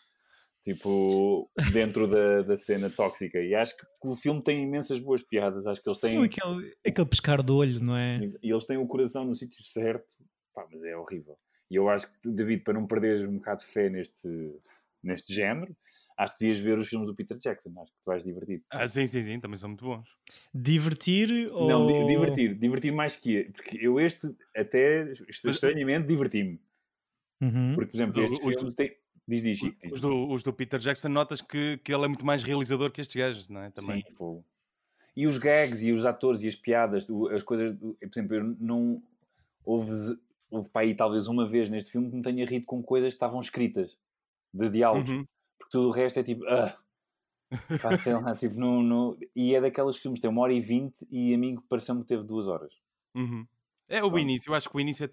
[0.65, 3.39] tipo, dentro da, da cena tóxica.
[3.39, 5.67] E acho que o filme tem imensas boas piadas.
[5.67, 6.11] Acho que eles têm.
[6.11, 8.21] Sim, aquele, aquele pescar de olho, não é?
[8.43, 10.13] E eles têm o coração no sítio certo.
[10.55, 11.37] Pá, mas é horrível.
[11.71, 14.29] E eu acho que, David, para não perderes um bocado de fé neste,
[15.03, 15.77] neste género,
[16.17, 17.71] acho que devias ver os filmes do Peter Jackson.
[17.77, 18.63] Acho que tu vais divertir.
[18.71, 19.41] Ah, sim, sim, sim.
[19.41, 20.09] Também são muito bons.
[20.53, 21.69] Divertir ou.
[21.69, 22.55] Não, divertir.
[22.55, 23.51] Divertir mais que.
[23.53, 26.61] Porque eu este, até, estranhamente, diverti-me.
[27.41, 27.75] Uhum.
[27.75, 28.97] Porque, por exemplo, este filme tem
[29.27, 29.79] Diz, diz, Chico.
[29.91, 33.01] Os, do, os do Peter Jackson notas que, que ele é muito mais realizador que
[33.01, 33.71] estes gajos, não é?
[33.71, 34.03] Também.
[34.03, 34.45] Sim, fogo.
[35.17, 39.03] E os gags e os atores e as piadas, as coisas, por exemplo, eu não
[39.65, 39.93] houve,
[40.51, 43.17] houve para aí talvez uma vez neste filme que me tenha rido com coisas que
[43.17, 43.97] estavam escritas
[44.53, 45.25] de diálogos, uhum.
[45.75, 46.79] Tudo o resto é tipo, ah,
[47.51, 47.51] lá,
[48.39, 51.39] tipo, no, no, e é daqueles filmes que tem uma hora e vinte e a
[51.39, 52.73] mim pareceu-me que teve duas horas.
[53.13, 53.45] Uhum.
[53.89, 55.09] É o início, eu acho que o início, é,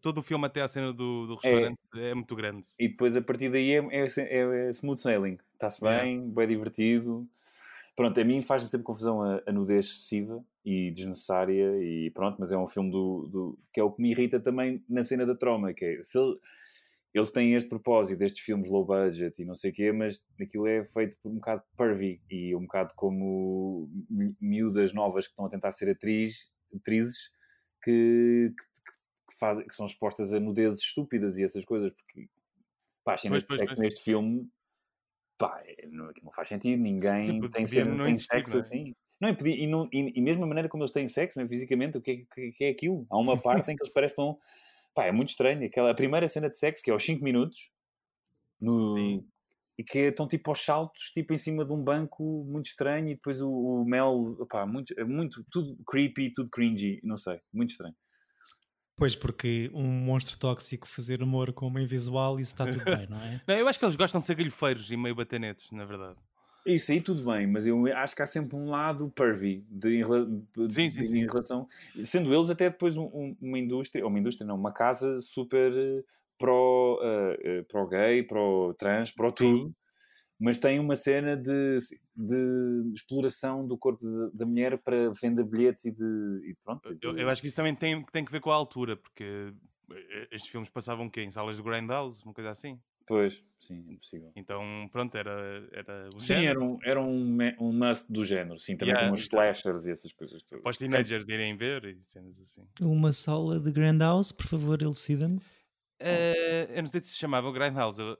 [0.00, 1.48] todo o filme até a cena do, do é.
[1.48, 2.64] restaurante é, é, muito grande.
[2.78, 7.28] E depois a partir daí é, é, é, é smooth sailing, está-se bem, bem divertido.
[7.96, 12.52] Pronto, a mim faz-me sempre confusão a, a, nudez excessiva e desnecessária, e pronto, mas
[12.52, 15.34] é um filme do, do, que é o que me irrita também na cena da
[15.34, 16.38] troma, que é se ele,
[17.14, 20.66] eles têm este propósito, destes filmes low budget e não sei o quê, mas aquilo
[20.66, 23.88] é feito por um bocado pervy e um bocado como
[24.40, 27.30] miúdas novas que estão a tentar ser atriz, atrizes
[27.82, 28.52] que,
[29.30, 32.28] que, fazem, que são expostas a nudezes estúpidas e essas coisas, porque
[33.04, 34.50] pá, a pois, pois, neste filme
[35.38, 38.60] pá, é, não, não faz sentido, ninguém Sim, tem, ser, tem sexo não é?
[38.60, 38.94] assim.
[39.20, 41.46] Não, e, podia, e, não, e, e, mesmo a maneira como eles têm sexo, né,
[41.46, 43.06] fisicamente, o que é, que, que é aquilo?
[43.08, 44.38] Há uma parte em que eles parecem tão.
[44.94, 45.64] Pá, é muito estranho.
[45.66, 47.70] Aquela, a primeira cena de sexo, que é aos 5 minutos,
[48.60, 49.24] no,
[49.78, 53.14] e que estão tipo aos saltos, tipo em cima de um banco muito estranho, e
[53.14, 57.70] depois o, o Mel, opá, muito, é muito, tudo creepy, tudo cringy, não sei, muito
[57.70, 57.94] estranho.
[58.96, 63.20] Pois, porque um monstro tóxico fazer amor com uma invisual, isso está tudo bem, não
[63.20, 63.40] é?
[63.46, 66.16] não, eu acho que eles gostam de ser galhofeiros e meio batenetes, na verdade.
[66.66, 70.72] Isso aí tudo bem, mas eu acho que há sempre um lado pervy de, de,
[70.72, 71.68] sim, sim, em relação.
[72.02, 75.72] Sendo eles até depois um, uma indústria, ou uma indústria não, uma casa super
[76.38, 79.74] pro, uh, pro gay, pro trans, pro tudo,
[80.40, 81.78] mas tem uma cena de,
[82.16, 86.50] de exploração do corpo de, da mulher para venda bilhetes e de.
[86.50, 86.96] E pronto.
[87.02, 89.52] Eu, eu, acho que isso também tem, tem que ver com a altura, porque
[89.90, 91.22] eh, estes filmes passavam o quê?
[91.22, 92.80] Em salas de Grindhouse, uma coisa assim?
[93.06, 94.32] Pois, sim, impossível.
[94.34, 98.76] Então, pronto, era, era o Sim, era, um, era um, um must do género, sim,
[98.76, 100.62] também yeah, com os slashers e essas coisas todas.
[100.62, 102.66] Para os teenagers irem ver e cenas assim.
[102.80, 105.36] Uma sala de Grindhouse, por favor, elucida-me.
[106.00, 108.16] Uh, eu não sei se se chamava Grindhouse, uh,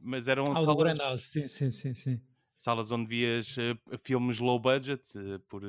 [0.00, 0.76] mas eram ah, salas...
[0.76, 2.20] Grindhouse, sim, sim, sim, sim.
[2.54, 5.02] Salas onde vias uh, filmes low budget
[5.48, 5.62] por,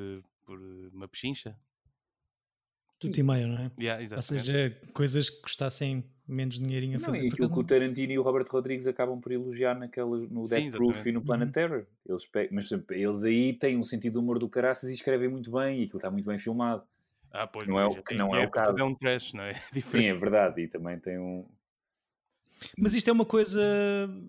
[0.46, 0.60] por
[0.94, 1.58] uma pechincha.
[3.08, 3.72] Tudo e meio, não é?
[3.80, 7.18] Yeah, Ou seja, coisas que custassem menos dinheirinho a fazer.
[7.18, 10.44] Não, e aquilo que o Tarantino e o Robert Rodrigues acabam por elogiar naquelas, no
[10.44, 11.52] Death Proof e no Planet uhum.
[11.52, 11.86] Terror.
[12.08, 15.82] Eles, mas eles aí têm um sentido de humor do caraças e escrevem muito bem
[15.82, 16.84] e aquilo está muito bem filmado.
[17.32, 18.78] Ah, pois, não é o que não é, o caso.
[18.78, 19.54] É um trash, não é?
[19.88, 20.62] Sim, é verdade.
[20.62, 21.46] E também tem um.
[22.78, 23.62] Mas isto é uma coisa,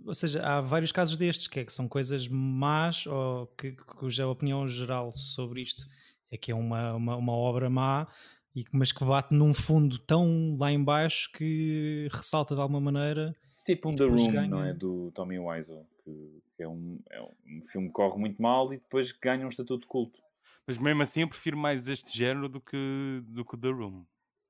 [0.05, 4.27] ou seja, há vários casos destes que, é que são coisas más ou que, cuja
[4.27, 5.87] opinião geral sobre isto
[6.35, 8.09] é que é uma, uma, uma obra má,
[8.55, 13.35] e, mas que bate num fundo tão lá embaixo que ressalta de alguma maneira.
[13.65, 14.49] Tipo um The Room, ganha...
[14.49, 14.73] não é?
[14.73, 19.11] Do Tommy Wiseau, que, é, um, é um filme que corre muito mal e depois
[19.13, 20.21] ganha um estatuto de culto.
[20.67, 24.05] Mas mesmo assim eu prefiro mais este género do que, do que The Room.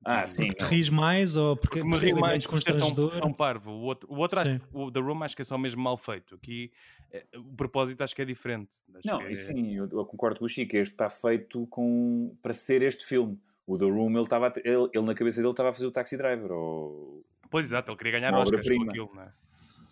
[0.05, 0.37] Ah, sim.
[0.37, 3.71] Porque te ris mais ou porque, porque me ri mais por ser tão, tão parvo.
[3.71, 6.35] O outro, o, outro acho, o The Room acho que é só mesmo mal feito.
[6.35, 6.71] Aqui
[7.11, 8.77] é, o propósito acho que é diferente.
[8.95, 9.35] Acho não, é...
[9.35, 10.77] sim, eu, eu, concordo com o Chico.
[10.77, 13.41] Este está feito com, para ser este filme.
[13.67, 16.17] O The Room, ele, estava, ele, ele na cabeça dele estava a fazer o Taxi
[16.17, 16.53] Driver.
[16.53, 17.25] Ou...
[17.51, 19.33] Pois exato, ele queria ganhar Oscars com aquilo, não é?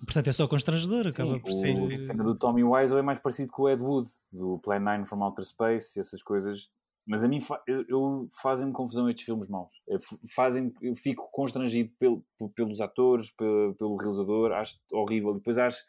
[0.04, 1.76] Portanto, é só constrangedor, acaba por ser.
[1.78, 5.06] A cena do Tommy Wiseau é mais parecido com o Ed Wood, do Plan 9
[5.06, 6.70] from Outer Space essas coisas
[7.06, 9.70] mas a mim fa eu, eu fazem-me confusão estes filmes maus.
[9.88, 9.96] É,
[10.34, 15.34] fazem eu fico constrangido pelo, pelos atores, pelo, pelo, realizador, acho horrível.
[15.34, 15.82] Depois acho,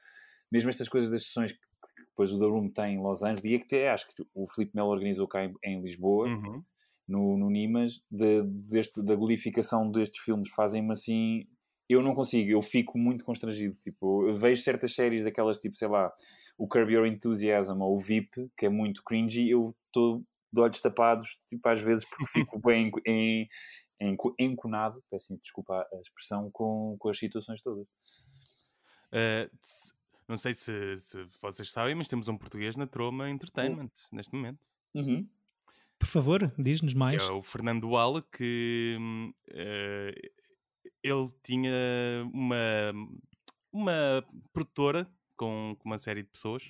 [0.51, 3.45] mesmo estas coisas das sessões que, que depois o The Room tem em Los Angeles,
[3.45, 6.63] e é que até acho que o Felipe Melo organizou cá em, em Lisboa, uhum.
[7.07, 11.47] No, no Nimas, de, deste, da glorificação destes filmes, fazem-me assim.
[11.89, 13.75] Eu não consigo, eu fico muito constrangido.
[13.81, 16.11] Tipo, eu vejo certas séries daquelas, tipo, sei lá,
[16.57, 20.79] o Curb Your Enthusiasm ou o VIP, que é muito cringy, eu estou de olhos
[20.79, 23.47] tapados, tipo, às vezes, porque fico bem em,
[23.99, 27.87] em, enconado, peço desculpa a expressão, com, com as situações todas.
[29.11, 29.49] Uh,
[30.27, 34.15] não sei se, se, vocês sabem, mas temos um português na Troma Entertainment oh.
[34.15, 34.69] neste momento.
[34.93, 35.27] Uhum.
[36.03, 37.23] Por favor, diz-nos mais.
[37.23, 38.97] Que é o Fernando Walla, que
[39.49, 40.29] uh,
[41.01, 41.71] ele tinha
[42.33, 42.93] uma,
[43.71, 46.63] uma produtora com, com uma série de pessoas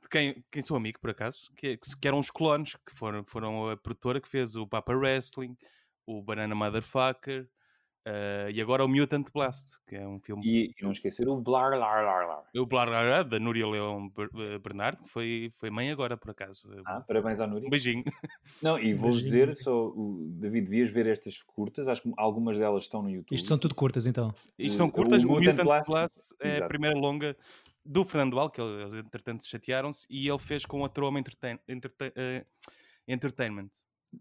[0.00, 3.70] de quem, quem sou amigo, por acaso, que, que, eram os clones, que foram, foram
[3.70, 5.56] a produtora que fez o Papa Wrestling,
[6.06, 7.48] o Banana Motherfucker,
[8.06, 10.42] Uh, e agora o Mutant Blast, que é um filme.
[10.42, 12.44] E, e não esquecer o Blar Lar Lar Lar.
[12.56, 16.30] O Blar Lar Lar, da Núria Leão eh, Bernardo, que foi, foi mãe agora, por
[16.30, 16.66] acaso.
[16.86, 17.66] Ah, parabéns à Núria.
[17.66, 18.02] Um beijinho.
[18.62, 22.84] Não, e vou dizer só, o, David, devias ver estas curtas, acho que algumas delas
[22.84, 23.36] estão no YouTube.
[23.36, 24.32] Isto são tudo curtas então.
[24.58, 26.64] Isto são curtas, o, o Mutant, Mutant Blast, Blast é Exato.
[26.64, 27.36] a primeira longa
[27.84, 32.08] do Fernando Al, que eles entretanto chatearam-se, e ele fez com a Troma Entertain, Entertain,
[32.08, 32.46] uh,
[33.06, 33.70] Entertainment.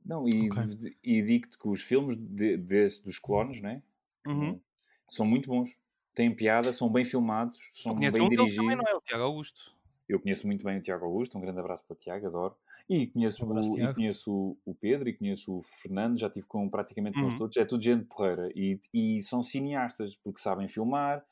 [0.06, 0.96] Não, e, okay.
[1.04, 3.82] e digo-te que os filmes de, desse, dos clones, né?
[4.26, 4.60] Uhum.
[5.08, 5.78] São muito bons,
[6.14, 8.56] têm piada, são bem filmados, são bem um dirigidos.
[8.56, 9.74] Também não é o Tiago Augusto.
[10.08, 12.56] Eu conheço muito bem o Tiago Augusto, um grande abraço para o Tiago, adoro.
[12.90, 16.48] E conheço, um abraço, o, e conheço o, Pedro e conheço o Fernando, já tive
[16.48, 17.30] com praticamente uhum.
[17.30, 18.50] com todos, é tudo gente porreira.
[18.56, 21.24] E, e são cineastas, porque sabem filmar.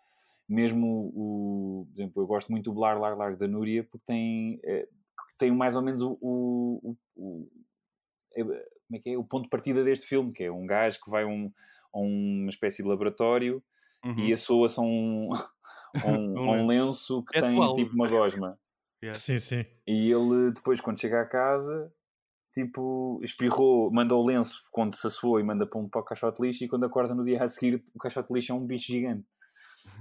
[0.48, 4.60] Mesmo o, por exemplo, eu gosto muito do Blar Lar Lar da Núria, porque tem,
[4.64, 4.88] é,
[5.38, 7.48] tem mais ou menos o, o, o,
[8.44, 9.18] como é que é?
[9.18, 11.52] o ponto de partida deste filme, que é um gajo que vai um
[11.94, 13.64] a uma espécie de laboratório
[14.06, 14.26] uhum.
[14.26, 15.30] e assoa-se a um,
[16.06, 17.74] um, um lenço que é tem atual.
[17.76, 18.58] tipo uma gosma.
[19.00, 19.20] Yeah.
[19.20, 19.64] Sim, sim.
[19.86, 21.94] E ele depois, quando chega a casa,
[22.52, 26.42] tipo, espirrou, manda o lenço quando se assoou e manda para um para o caixote
[26.42, 28.66] de lixo e quando acorda no dia a seguir o caixote de lixo é um
[28.66, 29.24] bicho gigante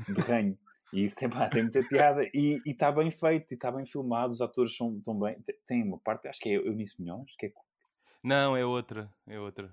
[0.08, 0.58] de ranho.
[0.94, 4.32] E isso tem, pá, tem muita piada e está bem feito e está bem filmado,
[4.32, 5.36] os atores são tão bem.
[5.66, 7.52] Tem uma parte, acho que é Eunice Milhões, que é...
[8.26, 9.72] Não, é outra, é outra.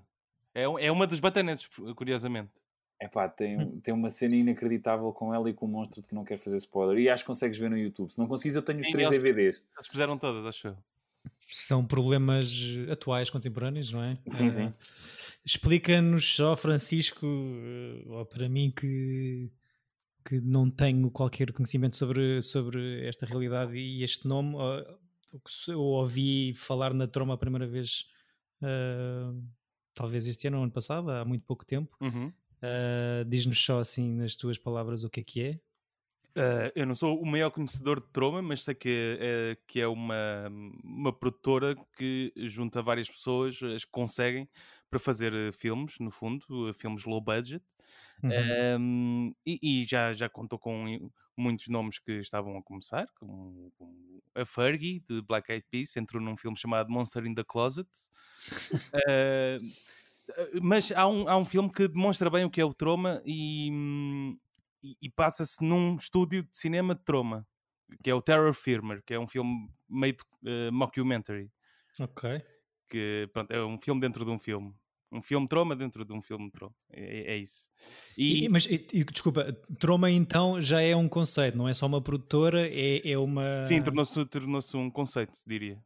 [0.54, 2.52] É, é uma dos batanetes, curiosamente.
[3.00, 6.14] É pá, tem, tem uma cena inacreditável com ela e com o monstro de que
[6.14, 6.96] não quer fazer spoiler.
[6.98, 8.12] E acho que consegues ver no YouTube.
[8.12, 9.64] Se não conseguires, eu tenho os Sim, três eles, DVDs.
[9.76, 10.76] Eles fizeram todas, acho eu.
[11.48, 12.54] São problemas
[12.88, 14.16] atuais, contemporâneos, não é?
[14.28, 14.74] Sim, uh, sim.
[15.44, 19.50] Explica-nos só, Francisco, uh, para mim que,
[20.24, 24.54] que não tenho qualquer conhecimento sobre, sobre esta realidade e este nome.
[24.54, 24.96] Uh,
[25.66, 28.06] eu ouvi falar na Troma a primeira vez
[29.94, 31.96] talvez este ano ou ano passado, há muito pouco tempo.
[32.00, 32.32] Uhum.
[32.62, 35.60] Uh, Diz-nos só assim, nas tuas palavras, o que é que é.
[36.36, 39.86] Uh, eu não sou o maior conhecedor de Troma, mas sei que é, que é
[39.86, 40.50] uma,
[40.82, 44.48] uma produtora que junta várias pessoas, as conseguem
[44.90, 47.64] para fazer filmes, no fundo, filmes low budget.
[48.22, 48.30] Uhum.
[48.80, 54.22] Um, e, e, já, já contou com muitos nomes que estavam a começar, como, como
[54.34, 57.88] a Fergie, de Black Eyed Peas, entrou num filme chamado Monster in the Closet.
[58.94, 59.60] uh,
[60.62, 63.70] mas há um, há um filme que demonstra bem o que é o Troma e,
[64.82, 67.46] e, e passa-se num estúdio de cinema de Troma,
[68.02, 71.50] que é o Terror Firmer, que é um filme meio uh, mockumentary.
[72.00, 72.42] Ok.
[72.88, 74.74] Que pronto, é um filme dentro de um filme.
[75.12, 76.74] Um filme troma dentro de um filme troma.
[76.90, 77.68] É, é isso.
[78.18, 78.44] E...
[78.44, 82.68] E, mas, e, desculpa, troma então já é um conceito, não é só uma produtora,
[82.68, 83.64] é, é uma.
[83.64, 85.78] Sim, tornou-se tornou um conceito, diria.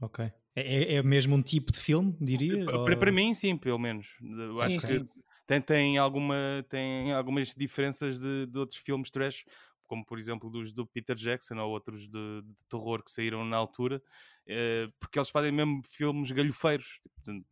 [0.00, 0.24] Ok.
[0.56, 2.64] É, é, é mesmo um tipo de filme, diria?
[2.64, 2.84] Para, ou...
[2.98, 4.06] para mim, sim, pelo menos.
[4.18, 5.04] Sim, acho sim.
[5.04, 5.10] que
[5.46, 9.44] tem, tem, alguma, tem algumas diferenças de, de outros filmes trash,
[9.86, 13.56] como por exemplo dos do Peter Jackson ou outros de, de terror que saíram na
[13.56, 14.02] altura,
[14.46, 17.00] eh, porque eles fazem mesmo filmes galhofeiros.
[17.14, 17.46] Portanto,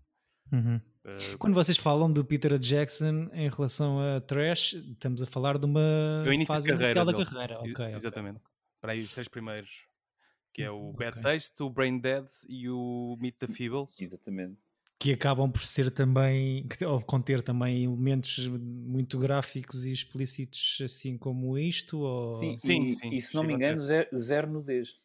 [0.53, 0.81] Uhum.
[1.05, 5.65] Uh, Quando vocês falam do Peter Jackson em relação a Trash, estamos a falar de
[5.65, 7.61] uma fase carreira inicial da carreira.
[7.61, 8.37] Okay, Exatamente.
[8.37, 8.51] Okay.
[8.81, 9.87] Para aí os seis primeiros.
[10.53, 14.01] Que é o Bad Taste, o Brain Dead e o Meet the Feebles.
[14.01, 14.59] Exatamente.
[14.99, 21.59] Que acabam por ser também, ou conter também elementos muito gráficos e explícitos, assim como
[21.59, 21.99] isto?
[21.99, 22.33] Ou...
[22.33, 24.97] Sim, sim, e, sim, e se não me engano, zero, zero nudez.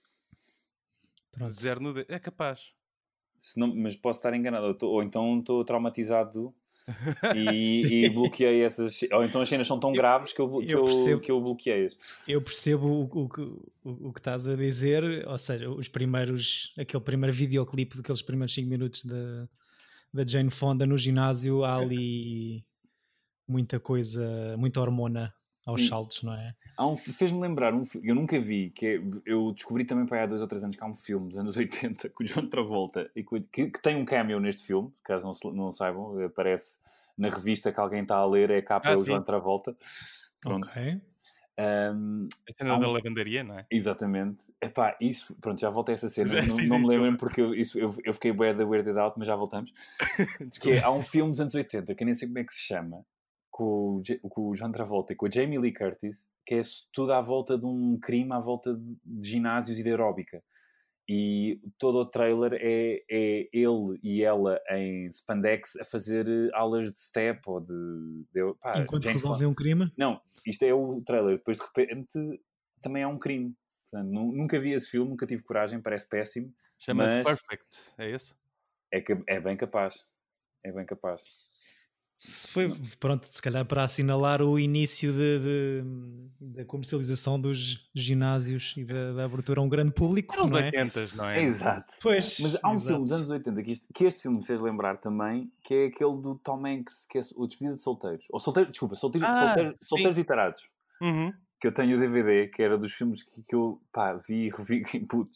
[1.29, 1.51] Pronto.
[1.51, 2.71] Zero nudez, é capaz
[3.57, 6.53] não, mas posso estar enganado, ou, ou então estou traumatizado
[7.35, 9.01] e, e, bloqueei essas.
[9.11, 11.85] Ou então as cenas são tão graves que eu, que eu, percebo, que eu bloqueei.
[11.85, 11.97] -as.
[12.27, 13.29] Eu percebo o, o,
[13.83, 18.53] o, o, que estás a dizer, ou seja, os primeiros, aquele primeiro videoclipe daqueles primeiros
[18.53, 19.47] 5 minutos da,
[20.13, 22.65] da Jane Fonda no ginásio, há ali
[23.47, 25.33] muita coisa, muita hormona
[25.65, 25.87] aos Sim.
[25.87, 26.53] saltos, não é?
[26.79, 30.41] Um, Fez-me lembrar um eu nunca vi, que é, eu descobri também para há dois
[30.41, 33.23] ou três anos que há um filme dos anos 80 com o João Travolta e
[33.23, 36.79] que, que, tem um cameo neste filme, caso não, não saibam, aparece
[37.17, 39.75] na revista que alguém está a ler, é a capa ah, é o João Travolta.
[40.39, 40.67] Pronto.
[40.67, 40.99] Okay.
[41.59, 43.65] Um, a cena um da lavandaria, não é?
[43.69, 44.39] Exatamente.
[44.59, 46.29] Epá, isso, pronto, já voltei a essa cena.
[46.41, 48.65] Já- não, sim, não sim, me lembro porque eu, isso, eu, eu fiquei bué da
[48.65, 49.71] weirded out, mas já voltamos.
[50.59, 52.53] Que é, há um filme dos anos 80, que eu nem sei como é que
[52.53, 53.05] se chama,
[53.61, 57.13] com o, com o John Travolta e com a Jamie Lee Curtis, que é tudo
[57.13, 60.43] à volta de um crime, à volta de, ginásios e de aeróbica.
[61.07, 66.91] E todo o trailer é, é ele e ela em spandex a fazer eh, aulas
[66.91, 68.25] de step ou de.
[68.33, 69.33] de pá, Enquanto James Bond.
[69.33, 69.91] resolvem um crime.
[69.97, 71.37] Não, isto é o trailer.
[71.37, 72.41] Depois de repente
[72.81, 73.53] também é um crime.
[73.89, 76.53] Portanto, nu- nunca vi esse filme, nunca tive coragem, parece péssimo.
[76.79, 78.33] Chama-se Mas- Perfect, é esse?
[78.91, 80.05] É, que, é bem capaz.
[80.63, 81.21] É bem capaz.
[82.23, 88.75] Se foi, pronto, se calhar para assinalar o início de- de- da comercialização dos ginásios
[88.77, 90.65] e da, da abertura a um grande público, Era os não é?
[90.65, 91.41] 80, não é?
[91.41, 91.95] Exato.
[91.99, 92.87] Pois, Mas há um exato.
[92.89, 95.85] filme dos anos 80 que, isto- que este filme me fez lembrar também, que é
[95.87, 98.27] aquele do Tom Hanks, que é o Despedida de Solteiros.
[98.29, 100.61] Ou solteiro, desculpa, solteiro, Ah, solteiro- solteiros e tarados.
[101.01, 101.33] Uhum.
[101.59, 104.49] Que eu tenho o DVD, que era dos filmes que, que eu pá, vi e
[104.51, 105.31] revi em puto.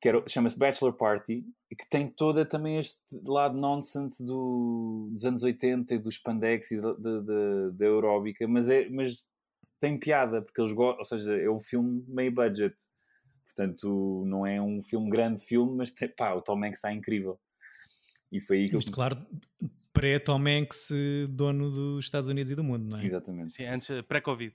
[0.00, 5.42] Que chama-se Bachelor Party e que tem toda também este lado nonsense do, dos anos
[5.42, 9.26] 80 e do spandex e da, aeróbica, mas, é, mas
[9.78, 12.76] tem piada, porque eles gostam, ou seja, é um filme meio budget.
[13.46, 17.38] Portanto, não é um filme grande filme, mas tem, pá, o Tom Hanks está incrível.
[18.30, 19.26] E foi aí que eu claro,
[19.92, 23.06] pré-Tom Hanks, eh, dono dos Estados Unidos e do mundo, não é?
[23.06, 23.52] Exatamente.
[23.52, 24.54] Sim, antes, eh, pré-Covid.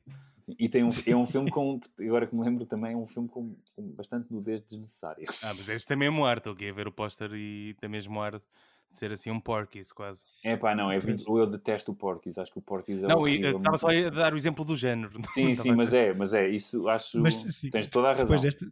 [0.60, 3.28] E tem um, é um filme com, agora que me lembro também, é um filme
[3.28, 5.26] com, com bastante nudez desnecessária.
[5.43, 8.21] Ah, mas este tem mesmo ar, estou aqui a ver o póster e tem mesmo
[8.21, 8.41] ar de
[8.89, 10.24] ser assim um porquis quase.
[10.43, 13.08] É pá, não, é 20, ou eu detesto o Porky's, acho que o Porky's é
[13.08, 15.19] não, eh, estava só a dar o exemplo do género.
[15.30, 18.28] Sim, sim, mas é, mas é, isso acho, Mas, sim, tens toda a razão.
[18.28, 18.65] Depois desta,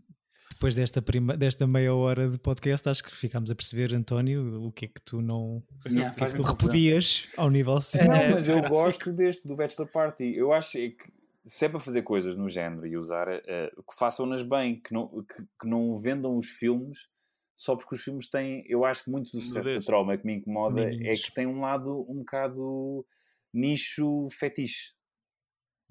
[0.54, 4.72] depois desta, prima, desta meia hora de podcast, acho que ficámos a perceber, António, o
[4.72, 5.64] que é que tu não.
[5.86, 8.36] Yeah, o que é que tu repudias ao nível Não, sério.
[8.36, 10.36] mas eu gosto deste, do Bachelor Party.
[10.36, 11.12] Eu acho é que
[11.44, 15.08] se é para fazer coisas no género e usar, eh, que façam-nas bem, que não,
[15.08, 17.10] que, que não vendam os filmes
[17.56, 18.64] só porque os filmes têm.
[18.68, 21.62] Eu acho que muito do sucesso da trauma que me incomoda é que tem um
[21.62, 23.06] lado um bocado
[23.54, 24.94] nicho fetiche.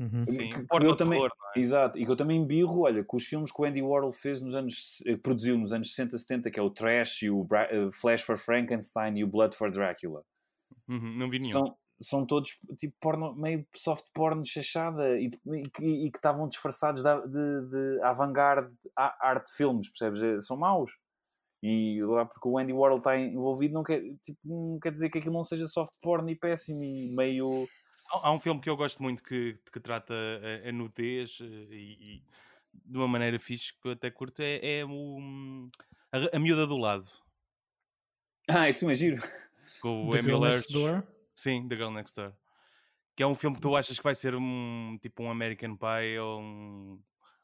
[0.02, 0.20] Uhum.
[0.22, 1.60] Sim, que- eu também- terror, é?
[1.60, 4.40] Exato, e que eu também birro, olha, com os filmes que o Andy Warhol fez
[4.42, 7.68] nos anos, eh, produziu nos anos 60, 70, que é o Trash e o Bra-
[7.70, 10.24] eh, Flash for Frankenstein e o Blood for Dracula.
[10.88, 11.52] Uhum, não vi nenhum.
[11.52, 16.48] São, são todos tipo porno, meio soft porno chachada e, e que e que estavam
[16.48, 20.20] disfarçados da- de, de avant-garde a- arte de filmes, percebes?
[20.22, 20.90] Eh, São maus.
[21.62, 25.18] E lá porque o Andy Warhol está envolvido não quer, tipo, não quer dizer que
[25.18, 27.68] aquilo não seja soft porno e péssimo e meio...
[28.10, 32.16] Há um filme que eu gosto muito que, que trata a, a nudez eh, e,
[32.16, 32.24] e
[32.84, 35.70] de uma maneira fixe que eu até curto é, é o,
[36.10, 37.06] a, a Miúda do Lado.
[38.48, 39.22] Ah, isso é giro.
[39.80, 40.72] Com o The Emil Girl Next Hirsch.
[40.72, 41.02] Door.
[41.34, 42.32] Sim, The Girl Next Door.
[43.16, 46.18] Que é um filme que tu achas que vai ser um tipo um American Pie
[46.18, 47.00] ou, um,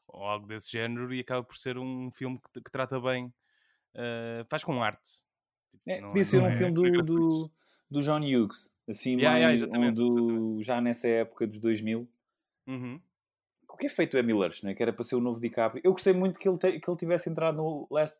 [0.07, 3.33] ou algo desse género e acaba por ser um filme que, que trata bem,
[3.93, 5.09] eh, faz com arte.
[5.71, 7.51] Tipo, É, podia ser não um é- filme é do, do,
[7.89, 12.07] do John Hughes, assim, Yeah, yeah, mais- exatamente, um do, já nessa época dos 2000.
[12.67, 12.99] Uhum.
[13.67, 14.73] O que é feito Emil Hirsch, né?
[14.73, 15.81] que era para ser o novo DiCaprio.
[15.83, 18.17] Eu gostei muito que ele, te- que ele tivesse entrado no Last...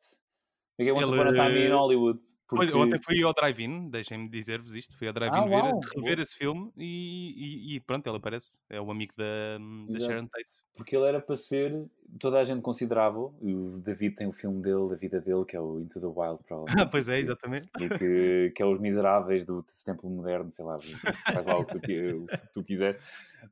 [0.80, 2.20] Once Ele- Upon a Time in Hollywood.
[2.50, 2.74] Pois, Porque...
[2.74, 6.20] eu ontem fui ao drive-in, deixem-me dizer-vos isto, fui ao drive-in Ah, ver, uau, rever
[6.20, 7.34] esse filme e,
[7.74, 8.58] e- e pronto, ele aparece.
[8.70, 9.58] É o amigo da,
[9.94, 10.00] da.
[10.00, 10.48] Sharon Tate.
[10.76, 11.86] porque ele era para ser...
[12.20, 15.56] Toda a gente considerava, e o David tem o filme dele, da vida dele, que
[15.56, 16.90] é o Into the Wild, provavelmente.
[16.90, 17.70] pois é, exatamente.
[17.80, 21.74] e que, que é os miseráveis do templo moderno, sei lá, faz lá o que
[21.78, 21.82] tu,
[22.26, 23.00] que tu quiser.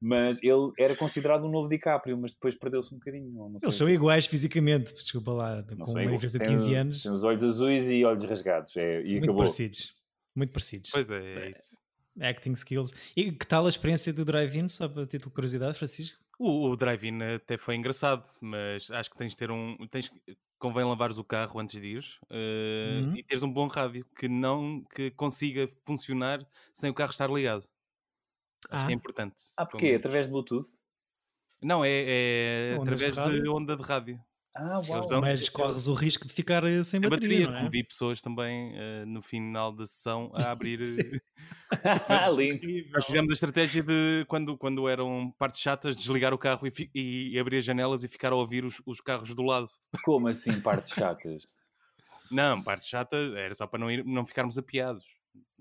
[0.01, 3.38] Mas ele era considerado um novo DiCaprio, mas depois perdeu-se um bocadinho.
[3.39, 3.67] ou Não sei.
[3.67, 7.03] Eles são iguais fisicamente, desculpa lá, Não com uma diferença de tem- 15 anos.
[7.03, 8.75] Tem os olhos azuis e olhos rasgados.
[8.75, 9.38] É, e muito acabou.
[9.43, 9.95] parecidos.
[10.36, 10.89] Muito parecidos.
[10.91, 11.78] Pois é, é isso.
[12.19, 12.91] Acting skills.
[13.15, 16.17] E que tal a experiência do drive-in, só para título de curiosidade, Francisco?
[16.39, 19.76] O, o drive-in até foi engraçado, mas acho que tens de ter um.
[19.89, 23.15] Tens, que- convém lavares o carro antes de ir Uhum.
[23.15, 27.63] e teres um bom rádio que não que consiga funcionar sem o carro estar ligado.
[28.69, 28.91] Acho que Ah.
[28.91, 29.36] é importante.
[29.56, 29.86] Ah, porquê?
[29.88, 30.67] Como- Através de Bluetooth?
[31.62, 33.54] Não, é, é de através de, rádio?
[33.56, 34.19] onda de rádio.
[34.60, 35.08] Ah, uau.
[35.08, 37.69] dão- Mas corres o risco de ficar eh, sem Sem bateria, bateria, não é?
[37.69, 40.83] vi pessoas também eh, no final da sessão a abrir.
[40.83, 41.12] Sim.
[42.10, 42.62] Ah, lindo.
[42.93, 46.89] Nós fizemos a estratégia de quando, quando eram partes chatas, desligar o carro e, fi-
[46.95, 49.69] e- abrir as janelas e ficar a ouvir os, os carros do lado.
[50.03, 51.45] Como assim, partes chatas?
[52.31, 55.03] Não, partes chatas era só para não, ir, não ficarmos apiados.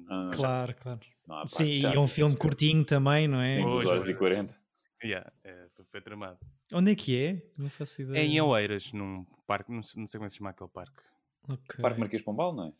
[0.08, 1.00] Ah, Claro, claro.
[1.26, 3.56] não há Sim, e é um filme curtinho também, não é?
[3.56, 4.16] Sim, Pois, duas horas pois.
[4.16, 4.56] e 40.
[5.04, 6.38] Yeah, é, foi- foi tramado.
[6.72, 7.42] Onde é que é?
[7.58, 8.18] Não faço ideia.
[8.22, 10.70] É em Oeiras, num parque, não sei, não sei como é que se chama aquele
[10.70, 11.00] parque.
[11.48, 11.76] Ok.
[11.80, 12.72] Parque Marquês de Pombal, não é?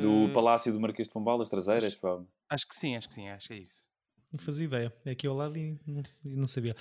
[0.00, 2.20] Do Eh, Palácio do Marquês de Pombal, das traseiras, pá.
[2.48, 3.86] Acho que sim, acho que sim, acho que é isso.
[4.32, 4.92] não fazia ideia.
[5.04, 6.74] É aqui ao lado e não, e não sabia.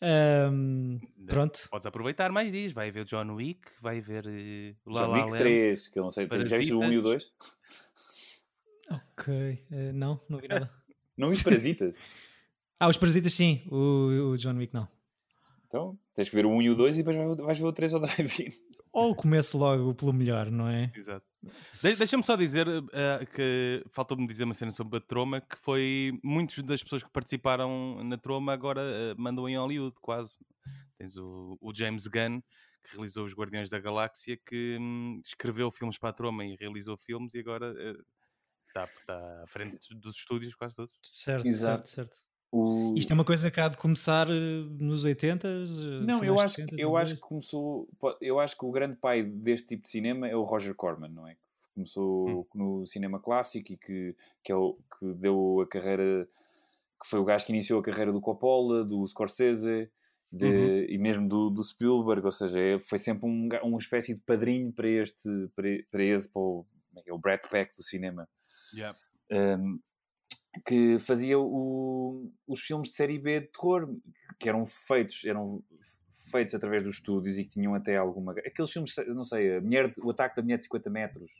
[0.00, 1.58] Um, pronto.
[1.70, 2.72] Podes aproveitar mais dias.
[2.72, 5.38] Vai ver John Wick, vai ver uh, La John La Wick Land.
[5.38, 7.32] 3, que eu não sei, já viste o 1 e o 2?
[8.90, 10.72] Ok, uh, não, não vi nada.
[11.18, 11.98] Não viste Parasitas?
[12.78, 14.86] ah, os Parasitas sim, o, o John Wick não.
[15.68, 17.92] Então, tens que ver o 1 e o 2 e depois vais ver o 3
[17.92, 18.48] ao drive-in.
[18.90, 20.90] Ou começo logo pelo melhor, não é?
[20.96, 21.24] Exato.
[21.82, 26.18] De Deixa-me só dizer uh, que faltou-me dizer uma cena sobre a Troma, que foi
[26.24, 30.38] muitas das pessoas que participaram na Troma agora uh, mandam em Hollywood, quase.
[30.96, 32.40] Tens o, o, James Gunn,
[32.82, 36.96] que realizou os Guardiões da Galáxia, que hum, escreveu filmes para a Troma e realizou
[36.96, 38.04] filmes e agora uh,
[38.66, 40.94] está, está à frente dos estúdios quase todos.
[41.02, 41.88] Certo, Exato.
[41.88, 42.27] certo, certo.
[42.50, 42.94] O...
[42.96, 45.64] Isto é uma coisa que há de começar nos 80
[46.06, 47.88] Não, eu acho, 60, eu acho que começou.
[48.20, 51.26] Eu acho que o grande pai deste tipo de cinema é o Roger Corman, não
[51.28, 51.36] é?
[51.74, 52.46] Começou hum.
[52.54, 56.28] no cinema clássico e que, que, é o, que deu a carreira.
[57.00, 59.90] que foi o gajo que iniciou a carreira do Coppola, do Scorsese
[60.30, 60.84] de, uhum.
[60.88, 64.72] e mesmo do, do, Spielberg, ou seja, é, foi sempre um, uma espécie de padrinho
[64.72, 68.28] para este, para, para esse, para o, é, é o Brad Pack do cinema.
[68.74, 68.96] Yeah.
[69.30, 69.80] Um,
[70.64, 73.94] que fazia o, os filmes de série B de terror,
[74.38, 75.62] que eram feitos, eram
[76.30, 78.32] feitos através dos estúdios e que tinham até alguma.
[78.32, 81.30] Aqueles filmes, não sei, a mulher, o ataque da mulher de 50 metros.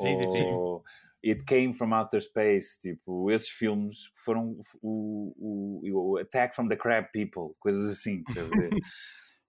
[0.00, 1.30] Sim, ou, sim, sim.
[1.30, 6.76] It Came from Outer Space, tipo, esses filmes foram o, o, o Attack from the
[6.76, 8.22] Crab People, coisas assim.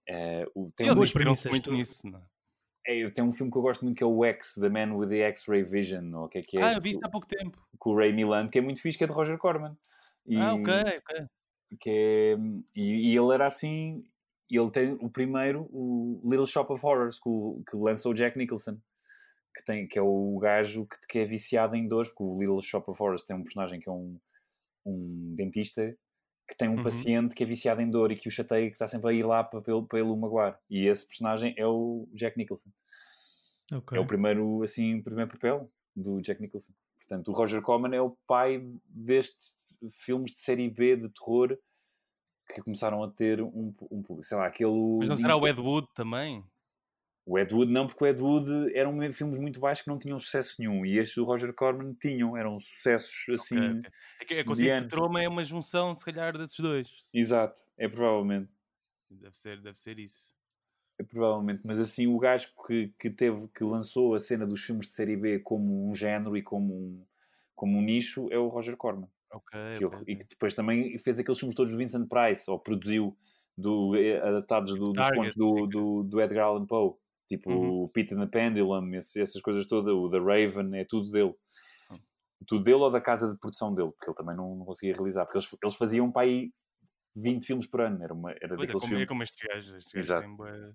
[0.08, 2.22] é, o, tem duas premissas muito nisso, não é?
[2.90, 5.10] É, tem um filme que eu gosto muito que é o X, The Man with
[5.10, 6.62] the X-Ray Vision, ou o que é que é?
[6.62, 7.56] Ah, eu vi isso há pouco tempo.
[7.78, 9.76] Com o Ray Milland, que é muito fixe, que é de Roger Corman.
[10.26, 11.26] E, ah, ok, ok.
[11.78, 12.36] Que é,
[12.74, 14.04] e, e, ele era assim,
[14.50, 17.30] ele tem o primeiro, o Little Shop of Horrors, que,
[17.70, 18.76] que lançou o Jack Nicholson.
[19.54, 22.60] Que, tem, que é o gajo que, que é viciado em dores, porque o Little
[22.60, 24.18] Shop of Horrors tem um personagem que é um,
[24.84, 25.96] um dentista
[26.50, 26.82] que tem um uhum.
[26.82, 29.22] paciente que é viciado em dor e que o chateia que está sempre a ir
[29.22, 30.58] lá para, para, para ele o magoar.
[30.68, 32.70] E esse personagem é o Jack Nicholson.
[33.72, 33.96] Okay.
[33.96, 36.72] É o primeiro, assim, primeiro papel do Jack Nicholson.
[36.98, 39.54] Portanto, o Roger Corman é o pai destes
[39.92, 41.56] filmes de série B de terror
[42.52, 44.24] que começaram a ter um, um público.
[44.24, 44.98] Sei lá, aquele.
[44.98, 46.44] Mas não será o Ed Wood também?
[47.26, 50.18] O Ed Wood não, porque o Ed Wood eram filmes muito baixos que não tinham
[50.18, 50.84] sucesso nenhum.
[50.84, 53.56] E estes do Roger Corman tinham, eram sucessos assim.
[53.56, 53.90] Okay, okay.
[54.20, 56.88] É que, é que Troma é uma junção, se calhar, desses dois.
[57.12, 58.50] Exato, é provavelmente.
[59.10, 60.34] Deve ser, deve ser isso.
[60.98, 64.88] É provavelmente, mas assim, o gajo que, que teve, que lançou a cena dos filmes
[64.88, 67.04] de série B como um género e como um,
[67.54, 69.08] como um nicho é o Roger Corman.
[69.32, 72.50] Okay, que okay, eu, E que depois também fez aqueles filmes todos do Vincent Price,
[72.50, 73.16] ou produziu
[73.56, 76.94] do, eh, adaptados do, dos contos do, do, do Edgar Allan Poe.
[77.30, 77.84] Tipo uhum.
[77.84, 81.32] o Peter and the Pendulum, essas coisas todas, o The Raven, é tudo dele.
[81.88, 81.98] Uhum.
[82.44, 85.24] Tudo dele ou da casa de produção dele, porque ele também não, não conseguia realizar,
[85.24, 86.50] porque eles, eles faziam para aí
[87.14, 89.02] 20 filmes por ano, era, uma, era pois daqueles é, como, filmes.
[89.04, 90.72] É como estes gajos, estes gajos têm, bué,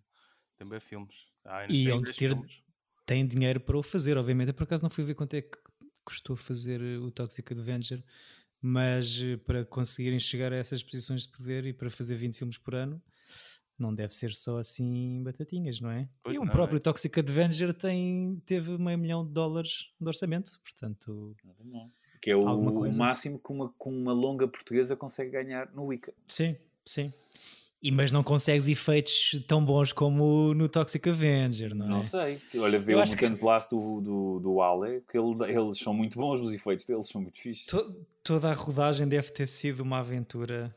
[0.58, 1.16] têm bué filmes.
[1.44, 2.64] Ah, e onde ter, filmes.
[3.06, 4.48] têm dinheiro para o fazer, obviamente.
[4.48, 5.58] Eu por acaso não fui ver quanto é que
[6.06, 8.02] custou fazer o Toxic Avenger,
[8.62, 12.58] mas eh, para conseguirem chegar a essas posições de poder e para fazer 20 filmes
[12.58, 13.04] por ano,
[13.78, 16.08] não deve ser só assim batatinhas, não é?
[16.24, 16.80] Pois e o próprio é.
[16.80, 21.36] Toxic Avenger tem, teve meio milhão de dólares de orçamento, portanto.
[22.22, 26.14] Que é o, o máximo que uma, com uma longa portuguesa consegue ganhar no Wicca.
[26.28, 26.56] Sim,
[26.86, 27.12] sim.
[27.82, 31.90] E, mas não consegues efeitos tão bons como no Toxic Avenger, não é?
[31.90, 32.42] Não sei.
[32.58, 33.42] Olha, vê Eu o Mutant que...
[33.42, 37.22] Blast do, do, do Ale, que ele, eles são muito bons, os efeitos deles são
[37.22, 37.68] muito fixos.
[37.68, 40.76] To, toda a rodagem deve ter sido uma aventura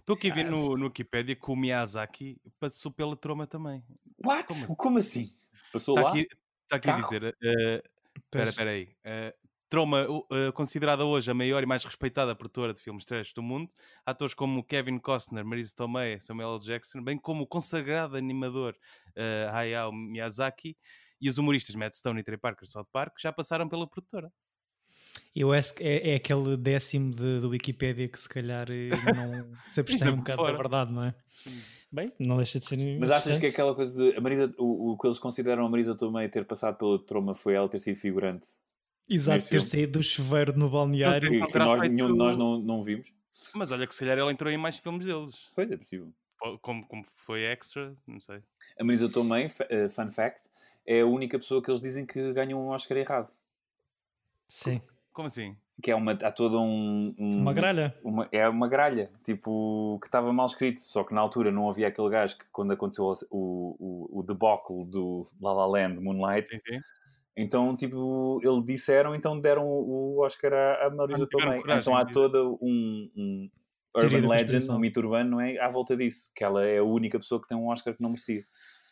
[0.00, 3.84] Estou aqui a ver no, no Wikipedia que o Miyazaki passou pela Troma também.
[4.24, 4.48] What?
[4.48, 4.74] Como assim?
[4.74, 5.36] Como assim?
[5.72, 6.18] Passou está lá?
[6.18, 7.24] Está aqui a dizer.
[7.24, 7.88] Uh,
[8.24, 8.88] espera, espera aí.
[9.04, 13.40] Uh, Troma, uh, considerada hoje a maior e mais respeitada produtora de filmes trash do
[13.40, 13.70] mundo,
[14.04, 16.64] atores como Kevin Costner, Marisa Tomei, Samuel L.
[16.64, 18.74] Jackson, bem como o consagrado animador
[19.10, 20.76] uh, Hayao Miyazaki
[21.20, 24.32] e os humoristas Matt Stone e Trey Parker South Park já passaram pela produtora.
[25.34, 29.56] Eu acho que é, é aquele décimo de, do Wikipedia que se calhar eh, não
[29.66, 30.52] se abstém um bocado fora.
[30.52, 31.14] da verdade, não é?
[31.92, 32.98] Bem, não deixa de ser.
[32.98, 34.16] Mas achas que aquela coisa de.
[34.16, 37.54] A Marisa, o, o que eles consideram a Marisa Tomei ter passado pela troma foi
[37.54, 38.48] ela ter sido figurante?
[39.08, 41.28] Exato, ter saído do chuveiro no balneário.
[41.30, 43.12] Que, que nós, nenhum de nós não, não vimos.
[43.54, 45.50] Mas olha que se calhar ela entrou em mais filmes deles.
[45.54, 46.12] Pois é possível.
[46.62, 48.40] Como, como foi extra, não sei.
[48.78, 50.42] A Marisa Tomei, uh, fun fact,
[50.86, 53.32] é a única pessoa que eles dizem que ganhou um Oscar errado.
[54.46, 54.80] Sim.
[55.12, 55.56] Como assim?
[55.82, 57.94] Que é uma, há toda um, um, Uma gralha.
[58.02, 60.80] Uma, é uma gralha, tipo, que estava mal escrito.
[60.80, 64.84] Só que na altura não havia aquele gajo que, quando aconteceu o, o, o debacle
[64.86, 66.80] do La La Land, Moonlight, sim, sim.
[67.36, 71.62] Então, tipo, ele disseram, então deram o Oscar à, à Marisa Tomei.
[71.78, 73.50] Então há toda um, um
[73.96, 75.58] urban legend, um mito urbano, não é?
[75.58, 78.10] À volta disso, que ela é a única pessoa que tem um Oscar que não
[78.10, 78.44] merecia.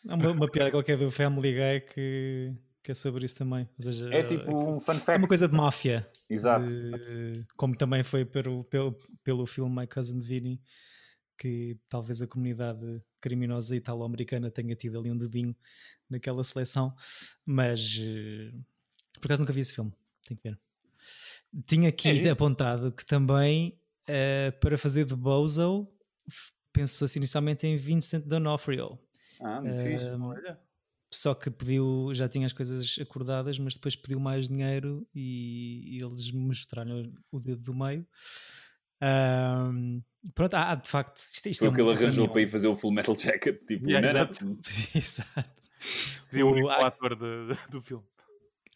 [0.07, 2.53] Há uma, uma piada qualquer do Family Guy que,
[2.83, 3.67] que é sobre isso também.
[3.77, 5.11] Ou seja, é tipo um fun fact.
[5.11, 6.09] É uma coisa de máfia.
[6.29, 6.67] Exato.
[6.67, 10.61] De, como também foi pelo, pelo, pelo filme My Cousin Vinny,
[11.37, 15.55] que talvez a comunidade criminosa italo-americana tenha tido ali um dedinho
[16.09, 16.93] naquela seleção,
[17.45, 18.51] mas eh,
[19.19, 19.93] por acaso nunca vi esse filme,
[20.27, 20.59] tenho que ver.
[21.65, 25.87] Tinha aqui é, apontado que também uh, para fazer de Bozo
[26.71, 28.99] pensou-se inicialmente em Vincent D'Onofrio.
[29.39, 30.59] Ah, muito uh, fixe, olha.
[31.11, 36.03] Só que pediu, já tinha as coisas acordadas, mas depois pediu mais dinheiro e, e
[36.03, 38.05] eles mostraram o dedo do meio.
[39.01, 40.03] Um,
[40.35, 41.17] pronto, há, de facto.
[41.17, 43.65] Isto, isto Foi é o que ele arranjou para ir fazer o Full Metal Jacket.
[43.65, 44.59] Tipo, yeah, exato.
[44.93, 45.61] exato.
[46.27, 48.03] Seria o único ator de, do filme.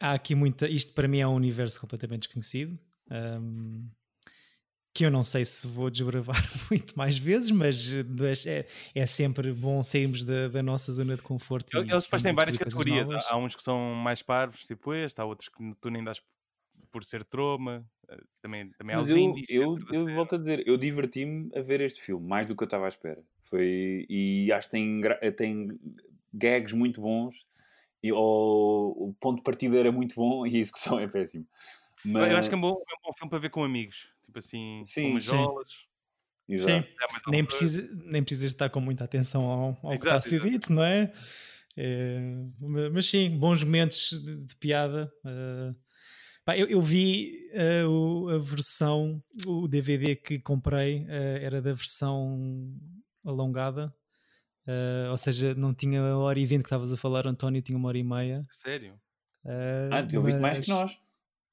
[0.00, 0.68] Há aqui muita.
[0.68, 2.78] Isto para mim é um universo completamente desconhecido.
[3.10, 3.88] Um,
[4.94, 6.36] que eu não sei se vou desbravar
[6.70, 7.92] muito mais vezes, mas
[8.46, 8.64] é,
[8.94, 11.76] é sempre bom sairmos da, da nossa zona de conforto.
[11.76, 13.10] Eles depois têm várias categorias.
[13.10, 16.22] Há uns que são mais parvos, tipo este, há outros que tu nem das
[16.92, 19.46] por ser troma, eh, também, também há os eu, indies.
[19.48, 22.66] Eu, eu volto a dizer, eu diverti-me a ver este filme, mais do que eu
[22.66, 23.20] estava à espera.
[23.42, 25.76] Foi, e acho que tem, eh, tem
[26.32, 27.48] gags muito bons,
[28.00, 31.48] e o, o ponto de partida era muito bom e a execução é péssimo.
[32.04, 32.30] Mas...
[32.30, 34.38] Eu acho que é um, bom, é um bom filme para ver com amigos, tipo
[34.38, 35.84] assim, sim, umas jolas.
[36.48, 36.86] Exato.
[36.86, 37.30] Sim.
[37.30, 40.42] Nem, precisa, nem precisas estar com muita atenção ao, ao exato, que está a ser
[40.42, 41.12] dito, não é?
[41.76, 42.10] é?
[42.92, 45.12] Mas sim, bons momentos de, de piada.
[45.24, 45.74] Uh,
[46.44, 52.70] pá, eu, eu, vi uh, a versão, o DVD que comprei uh, era da versão
[53.24, 53.94] alongada.
[55.10, 57.88] ou seja, não tinha a hora e vinte que estavas a falar, António, tinha uma
[57.88, 58.46] hora e meia.
[58.50, 59.00] Sério?
[59.90, 60.98] ah, tu ouviste mais que nós.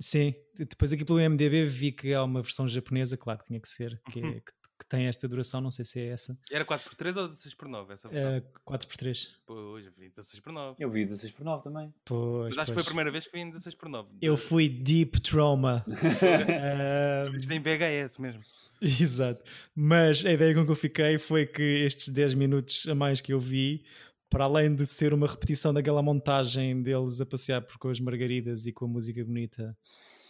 [0.01, 3.69] Sim, depois aqui pelo MDB vi que há uma versão japonesa, claro que tinha que
[3.69, 6.35] ser, que, é, que, que, tem esta duração, não sei se é essa.
[6.51, 8.37] Era 4x3 ou 16x9 essa versão?
[8.39, 9.27] Uh, 4x3.
[9.45, 10.75] Pois, eu vi 16x9.
[10.79, 11.93] Eu vi 16x9 também.
[12.03, 12.67] Pois, Mas acho pois.
[12.67, 14.07] que foi a primeira vez que vi em 16x9.
[14.19, 15.85] Eu fui Deep Trauma.
[17.37, 18.41] Isto em VHS mesmo.
[18.81, 19.43] Exato.
[19.75, 23.31] Mas a ideia com que eu fiquei foi que estes 10 minutos a mais que
[23.31, 23.85] eu vi
[24.31, 28.65] para além de ser uma repetição daquela montagem deles a passear por com as margaridas
[28.65, 29.77] e com a música bonita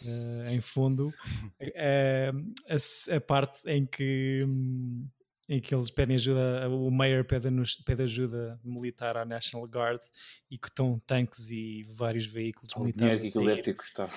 [0.04, 1.14] uh, em fundo, uh,
[3.14, 5.08] a, a, parte em que, um,
[5.48, 7.48] em que eles pedem ajuda, o Mayor pede,
[7.86, 10.02] pede ajuda militar à National Guard
[10.50, 13.22] e que estão tanques e vários veículos militares.
[13.22, 14.12] que aquilo deve ter custado.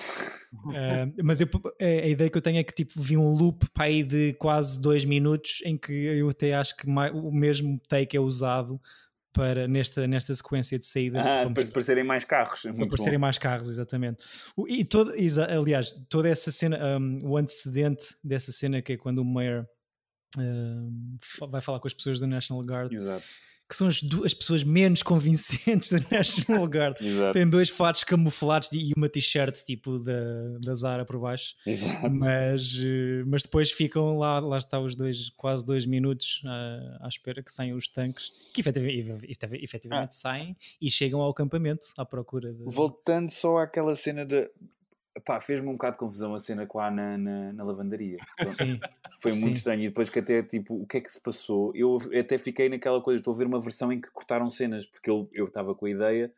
[0.51, 1.47] Uh, mas eu,
[1.79, 4.33] a, a, ideia que eu tenho é que tipo, vi um loop para aí de
[4.33, 8.81] quase dois minutos em que eu até acho que mais, o mesmo take é usado
[9.35, 11.19] para nesta, nesta sequência de saída.
[11.19, 12.61] Ah, para aparecerem mais carros.
[12.61, 14.25] Para aparecerem mais carros, exatamente.
[14.55, 15.11] O, e todo,
[15.49, 19.67] aliás, toda essa cena, um, o antecedente dessa cena que é quando o Mayor
[20.37, 21.17] um,
[21.49, 22.93] vai falar com as pessoas do National Guard.
[22.93, 23.25] Exato
[23.67, 26.97] que são as, as pessoas menos convincentes da National Guard.
[27.33, 31.55] Tem dois fatos camuflados e uma t-shirt tipo da, da Zara por baixo.
[31.65, 32.09] Exato.
[32.09, 37.07] Mas, eh, mas depois ficam lá, lá está os dois, quase dois minutos à, à
[37.07, 39.25] espera que saiam os tanques, que efetivamente,
[39.63, 40.11] efetivamente ah.
[40.11, 42.63] saem e chegam ao acampamento à procura de...
[42.65, 44.49] Voltando só àquela cena de
[45.23, 48.17] Pá, fez-me um bocado de confusão a cena com a Ana na, na lavandaria.
[48.43, 48.79] Sim.
[49.19, 49.41] Foi Sim.
[49.41, 49.83] muito estranho.
[49.83, 51.71] E depois que até, tipo, o que é que se passou?
[51.73, 55.09] Eu até fiquei naquela coisa, estou a ver uma versão em que cortaram cenas, porque
[55.09, 56.31] ele, eu estava com a ideia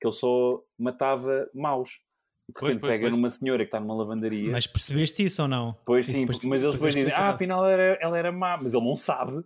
[0.00, 2.00] que ele só matava maus.
[2.48, 3.12] De repente pega pois.
[3.12, 4.52] numa senhora que está numa lavandaria.
[4.52, 5.74] Mas percebeste isso ou não?
[5.86, 8.96] Pois sim, mas eles depois dizem, ah, afinal era, ela era má, mas ele não
[8.96, 9.42] sabe.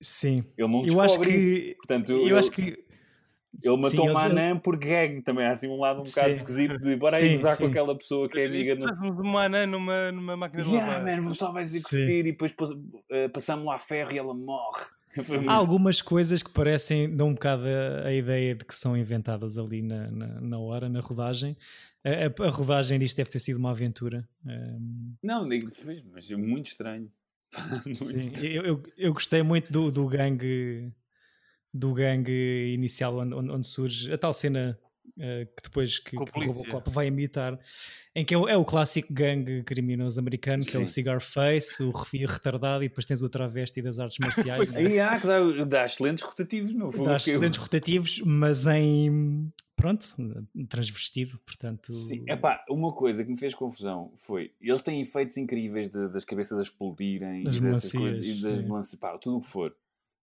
[0.00, 0.44] Sim.
[0.56, 1.76] Ele não eu acho que, isso.
[1.76, 2.82] Portanto, eu, eu acho que
[3.62, 6.36] ele matou uma anã por gag também, há assim um lado um bocado sim.
[6.36, 8.76] esquisito de bora aí mudar com aquela pessoa que é amiga.
[8.76, 11.22] Precisamos de uma anã numa, numa máquina de yeah, lavar.
[11.22, 14.84] man, só vai executir e depois uh, passamos lá a ferro e ela morre.
[15.46, 19.58] Há algumas coisas que parecem, dão um bocado a, a ideia de que são inventadas
[19.58, 21.56] ali na, na, na hora, na rodagem.
[22.02, 24.26] A, a, a, rodagem disto deve ter sido uma aventura.
[24.46, 25.14] Um...
[25.22, 27.10] Não, mas é muito estranho.
[27.84, 28.46] muito Sim, estranho.
[28.54, 30.90] Eu, eu, eu, gostei muito do, do gangue
[31.72, 34.78] do gangue inicial onde, onde, surge a tal cena
[35.16, 37.58] uh, que depois que, que o Robocop vai imitar,
[38.14, 40.80] em que é o, é o clássico gangue criminoso americano, que Sim.
[40.80, 44.76] é o Cigar Face, o refio retardado, e depois tens o travesti das artes marciais.
[44.76, 47.08] Aí há que dá, dá excelentes rotativos, no fundo.
[47.08, 47.62] Dá excelentes eu...
[47.62, 50.06] rotativos, mas em pronto,
[50.68, 51.92] transvestido, portanto...
[51.92, 56.24] Sim, epá, uma coisa que me fez confusão foi, eles têm efeitos incríveis de, das
[56.24, 59.74] cabeças a explodirem das e, coisas, e das melancias, tudo o que for.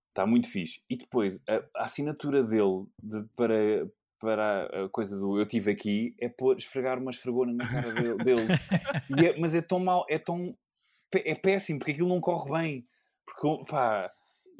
[0.09, 0.81] Está muito fixe.
[0.89, 3.87] E depois, a, a assinatura dele de, para,
[4.19, 8.17] para a coisa do eu tive aqui é pôr, esfregar uma esfregona na cara dele,
[8.23, 8.47] deles.
[9.17, 10.55] E é- mas é tão mau, é tão.
[11.13, 12.87] É péssimo, porque aquilo não corre bem.
[13.25, 14.11] Porque, pá.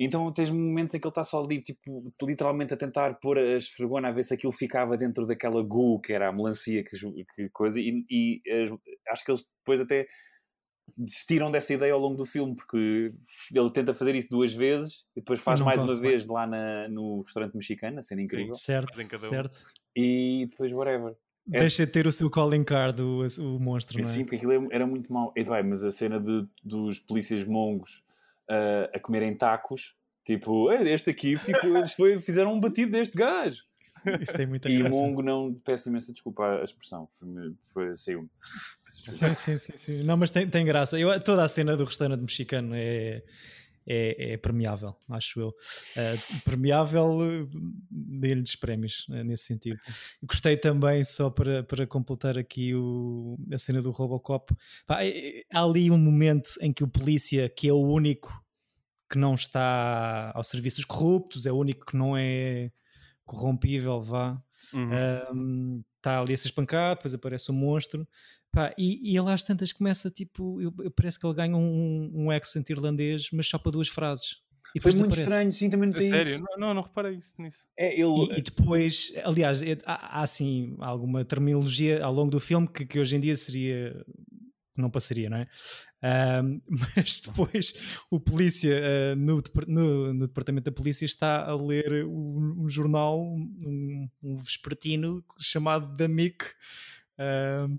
[0.02, 3.58] Então tens momentos em que ele está só ali, tipo, literalmente a tentar pôr a
[3.58, 6.96] esfregona a ver se aquilo ficava dentro daquela goo que era a melancia que,
[7.36, 7.82] que coisa.
[7.82, 8.72] E, e as-
[9.12, 10.08] acho que eles depois até
[10.98, 13.14] desistiram dessa ideia ao longo do filme, porque
[13.54, 16.88] ele tenta fazer isso duas vezes e depois faz não mais uma vez lá na-
[16.90, 18.54] no restaurante mexicano, a cena incrível.
[18.54, 19.30] Certo, cada um.
[19.30, 19.58] certo.
[19.96, 21.16] E depois whatever.
[21.52, 24.12] É- Deixa de ter o seu calling card, o, o monstro, não é?
[24.14, 25.34] Sim, porque aquilo é- era muito mau.
[25.36, 28.04] E, vai, mas a cena de, dos polícias mongos
[28.48, 33.18] ah, a comerem tacos, tipo, "Ei, este aqui ficou, eles foi, fizeram um batido deste
[33.18, 33.64] gajo.
[34.22, 34.98] Isso tem muita E graça.
[34.98, 37.28] mongo não, peço imensa desculpa a expressão, foi,
[37.74, 38.30] foi, saiu-me.
[39.02, 40.04] Sim, sim, sim, sim.
[40.04, 41.00] Não, mas tem, tem graça.
[41.00, 43.24] Eu, toda a cena do restaurante mexicano é,
[43.88, 45.56] é, é premiável, acho eu.
[45.96, 47.48] Eh, premiável, eh,
[47.90, 49.80] dê-lhes prémios eh, nesse sentido.
[50.24, 54.54] Gostei também, só para, para completar aqui o, a cena do Robocop.
[54.86, 58.32] Pá, é- é- há ali um momento em que o polícia, que é o único
[59.12, 62.72] que não está ao serviço dos corruptos, é o único que não é
[63.26, 64.42] corrompível, vá
[64.74, 65.84] Uhum.
[65.98, 68.08] está ali a ser espancado, depois aparece o monstro,
[68.52, 72.12] pá, e, e ele às tantas começa tipo, eu, eu- parece que ele ganha um,
[72.14, 74.38] um accent irlandês, mas só para duas frases.
[74.76, 76.36] E Foi muito estranho, sim, também não tem sério?
[76.36, 76.44] isso.
[76.44, 77.66] Não, não, não reparei isso, nisso.
[77.76, 82.40] É, ele, E, e depois, aliás, é- há, há assim alguma terminologia ao longo do
[82.40, 84.06] filme que, que hoje em dia seria
[84.78, 85.48] não passaria, não é?
[86.96, 87.74] Mas depois
[88.10, 88.80] o polícia
[89.12, 94.38] ah, no, no- no departamento da polícia está a ler um, um jornal, um, um
[94.38, 96.46] vespertino chamado da MIC.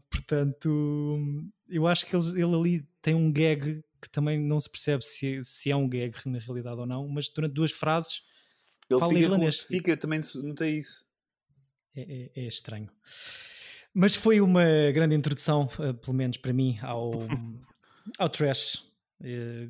[0.09, 5.05] Portanto, eu acho que eles- ele ali tem um gag que também não se percebe
[5.05, 8.23] se, se é um gag na realidade ou não, mas durante duas frases
[8.89, 9.61] ele fala fica, irlandês.
[9.61, 11.05] fica também, notei isso.
[11.95, 12.89] é, é- é estranho.
[13.93, 14.63] Mas foi uma
[14.95, 17.13] grande introdução, eh, pelo menos para mim, ao,
[18.19, 18.85] ao trash.
[19.23, 19.69] eh,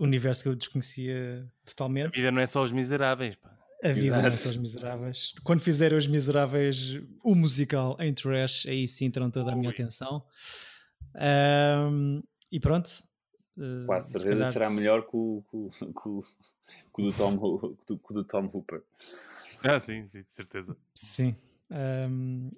[0.00, 2.14] universo que eu desconhecia A totalmente.
[2.16, 3.55] vida não é só os miseráveis, pá.
[3.84, 4.48] A vida não é Exato.
[4.48, 5.34] os miseráveis.
[5.44, 9.74] Quando fizerem os miseráveis o musical em trash, aí sim terão toda a minha Ui.
[9.74, 10.24] atenção.
[11.14, 12.88] Ahm, e pronto.
[13.58, 15.70] eh, Quase se certeza calhar será se- melhor que o, que
[16.94, 18.82] que do Tom, que do Tom Hooper.
[19.64, 20.76] Ah, sim, sim, de certeza.
[20.94, 21.36] Sim.
[21.70, 22.50] Ahm,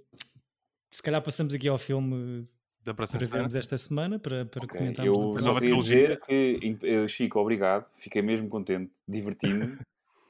[0.90, 2.48] se calhar passamos aqui ao filme
[2.84, 3.42] Da próxima para semana.
[3.42, 5.18] vermos esta semana, para, para Ok, comentarmos.
[5.18, 6.02] Eu trilogia.
[6.02, 9.76] dizer que, eh, Chico, obrigado, fiquei mesmo contente, diverti-me.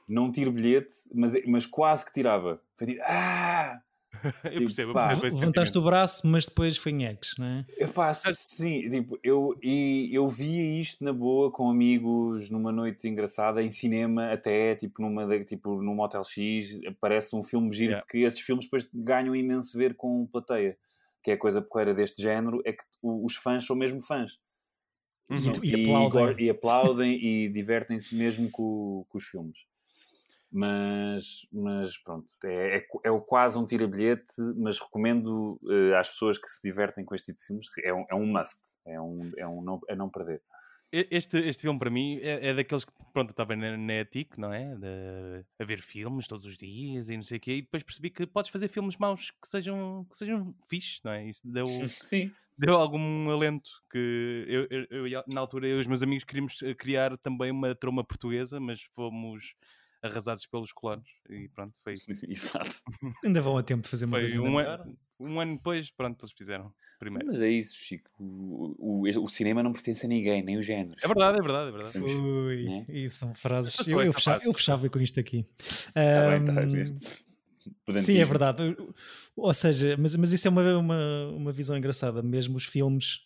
[0.09, 2.59] Não tiro bilhete, mas, mas quase que tirava.
[2.75, 3.79] Foi tipo, ah!
[4.51, 7.65] Eu percebo, Pá, percebo esse Levantaste o braço, mas depois foi nheques, não é?
[7.77, 13.61] Epá, sim, tipo, eu, e, eu via isto na boa com amigos numa noite engraçada,
[13.61, 18.03] em cinema, até tipo, numa, tipo, num Hotel X, parece um filme giro, Yeah.
[18.03, 20.75] porque estes filmes depois ganham imenso ver com plateia.
[21.21, 24.39] Que é a coisa porreira deste género, é que o- os fãs são mesmo fãs.
[25.29, 25.37] Uhum.
[25.63, 26.45] E- e aplaudem.
[26.45, 29.59] e aplaudem e divertem-se mesmo com, com os filmes.
[30.51, 34.25] Mas, mas pronto, é, é, é quase um tira-bilhete,
[34.57, 38.05] mas recomendo eh, às pessoas que se divertem com este tipo de filmes, é um,
[38.09, 40.41] é um must, é um, é um não, a não perder.
[40.91, 43.93] Este, este filme, para mim, é, é daqueles que, pronto, estava na, na
[44.37, 44.75] não é?
[44.75, 48.09] De, a ver filmes todos os dias e não sei o quê, e depois percebi
[48.09, 51.27] que podes fazer filmes maus que sejam, que sejam fixes, não é?
[51.27, 52.31] Isso deu, Sim.
[52.57, 56.59] deu algum alento que eu, eu- eu- na altura eu e os meus amigos queríamos
[56.63, 59.53] eh, criar também uma troma portuguesa, mas fomos
[60.01, 62.07] arrasados pelos colonos e pronto, foi isso.
[62.27, 62.81] Exato.
[63.23, 64.79] Ainda vão a tempo de fazer uma Foi coisa um, melhor.
[64.81, 67.27] ano, um ano depois, pronto, eles fizeram primeiro.
[67.27, 68.09] Mas é isso, Chico.
[68.19, 71.01] O, o, o cinema não pertence a ninguém, nem os géneros.
[71.03, 71.99] É verdade, é verdade, é verdade.
[71.99, 72.85] Ui, né?
[72.89, 73.87] e são frases.
[73.87, 75.45] Eu Eu, fechava, eu fechava com isto aqui.
[75.93, 76.85] Tá bem, tá bem.
[77.59, 78.21] Sim, Pedantismo.
[78.21, 78.77] é verdade.
[79.35, 82.21] Ou seja, mas, mas isso é uma, uma, uma visão engraçada.
[82.21, 83.19] Mesmo os filmes,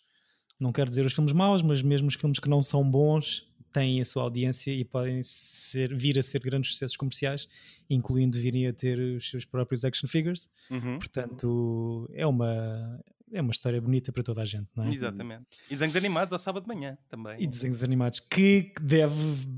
[0.58, 4.00] não quero dizer os filmes maus, mas mesmo os filmes que não são bons têm
[4.00, 7.48] a sua audiência e podem ser, vir a ser grandes sucessos comerciais,
[7.90, 10.48] incluindo virem a ter os seus próprios action figures.
[10.70, 13.00] Uhum, Portanto, é uma,
[13.32, 14.92] é uma história bonita para toda a gente, não é?
[14.94, 15.44] Exatamente.
[15.68, 17.36] E desenhos animados ao sábado de manhã também.
[17.42, 19.14] E desenhos animados, que deve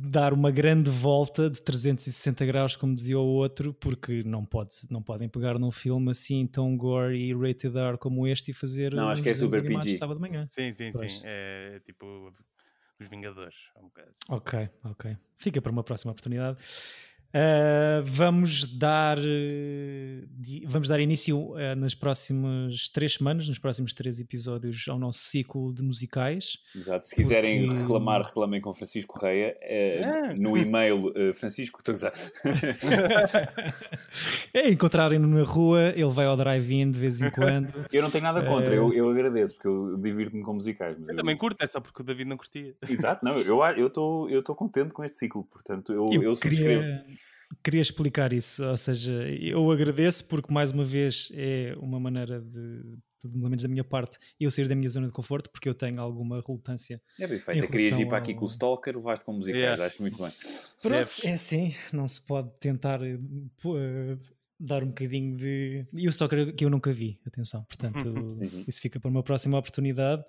[0.09, 5.03] dar uma grande volta de 360 graus, como dizia o outro, porque não, pode, não
[5.03, 9.09] podem pegar num filme assim tão gore e rated R como este e fazer Não,
[9.11, 9.99] acho que é desenhos super animados PG.
[9.99, 10.47] sábado de manhã.
[10.49, 11.13] Sim, sim, Pois.
[11.13, 11.21] sim.
[11.25, 12.33] É tipo
[13.01, 13.57] os Vingadores.
[13.77, 14.13] um assim.
[14.29, 15.17] Ok, ok.
[15.37, 16.59] Fica para uma próxima oportunidade.
[17.37, 19.23] Uh, vamos dar uh,
[20.65, 25.71] vamos dar início uh, nas próximas três semanas, nos próximos três episódios ao nosso ciclo
[25.71, 26.57] de musicais.
[26.75, 27.07] Exato.
[27.07, 27.81] Se quiserem porque...
[27.83, 29.55] reclamar, reclamem com Francisco Correia
[30.03, 30.33] ah.
[30.35, 32.13] no e-mail Francisco, estou a
[34.59, 37.87] é, encontrarem-no na rua, ele vai ao drive-in de vez em quando.
[37.93, 40.97] Eu não tenho nada contra, eu, eu agradeço, porque eu divirto-me com musicais.
[40.99, 42.75] eu, eu, também curto, é só porque o David não curtia.
[42.89, 46.83] Exato, não, eu estou eu eu contente com este ciclo, portanto eu, eu, eu subscrevo.
[46.83, 47.26] Queria
[47.63, 52.99] queria explicar isso, ou seja, eu agradeço porque mais uma vez é uma maneira de,
[53.23, 56.01] pelo menos da minha parte, eu sair da minha zona de conforto porque eu tenho
[56.01, 57.01] alguma relutância.
[57.19, 59.85] É bem feito, querias ir para aqui com o Stalker, levaste com musicais, yeah.
[59.85, 60.33] acho muito bem.
[60.83, 64.21] Pronto, é assim, não se pode tentar uh,
[64.59, 65.87] dar um bocadinho de.
[65.93, 68.37] E o Stalker que eu nunca vi, atenção, portanto, uhum.
[68.67, 70.25] isso fica para uma próxima oportunidade.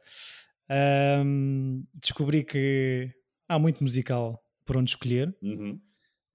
[0.70, 3.09] Um, descobri que
[3.47, 5.34] há muito musical por onde escolher.
[5.41, 5.80] Uhum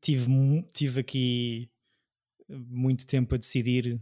[0.02, 0.26] tive,
[0.74, 1.70] tive aqui
[2.48, 3.98] muito tempo a decidir,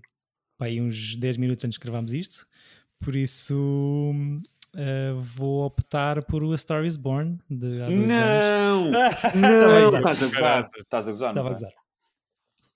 [0.59, 2.47] aí uns 10 minutos antes de gravarmos isto,
[2.99, 4.13] por isso
[4.75, 8.85] uh, vou optar por o A Star Is Born de há dois não!
[8.95, 9.35] anos.
[9.35, 9.97] Não!
[9.99, 10.71] Estás a gozar.
[10.77, 11.73] Estás a gozar, Estava a gozar.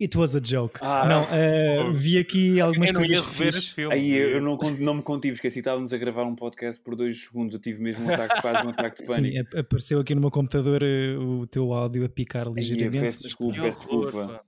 [0.05, 0.78] It was a joke.
[0.82, 3.16] Ah, não, uh, vi aqui algumas eu coisas.
[3.16, 3.94] Não ia rever esse filme.
[3.94, 5.61] Aí eu não, não me contive, esqueci.
[5.61, 7.55] Estávamos a gravar um podcast por dois segundos.
[7.55, 9.34] Eu tive mesmo um ataque, quase um ataque de pânico.
[9.34, 12.98] Sim, apareceu aqui no meu computador uh, o teu áudio a picar ligeiramente.
[12.98, 14.44] Aí, peço desculpa, peço desculpa.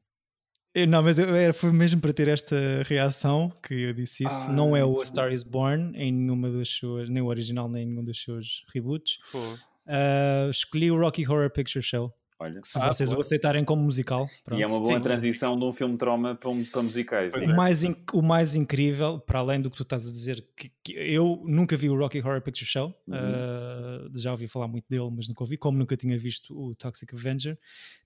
[0.87, 4.51] Não, mas eu, foi mesmo para ter esta reação que eu disse isso.
[4.51, 7.67] Ah, não é o A Star is Born em nenhuma das suas, nem o original,
[7.67, 9.17] nem nenhum dos seus reboots.
[9.35, 12.13] Uh, escolhi o Rocky Horror Picture Show.
[12.39, 14.29] Olha, se ah, vocês o aceitarem como musical.
[14.45, 14.61] Pronto.
[14.61, 15.01] E é uma boa Sim.
[15.01, 17.33] transição de um filme de trauma para, um, para musicais.
[17.33, 17.47] O, é.
[17.47, 17.83] mais
[18.13, 21.77] o mais incrível, para além do que tu estás a dizer, que, que eu nunca
[21.79, 23.15] vi o Rocky Horror Picture Show, uhum.
[23.15, 27.15] uh, já ouvi falar muito dele, mas nunca ouvi, como nunca tinha visto o Toxic
[27.15, 27.59] Avenger.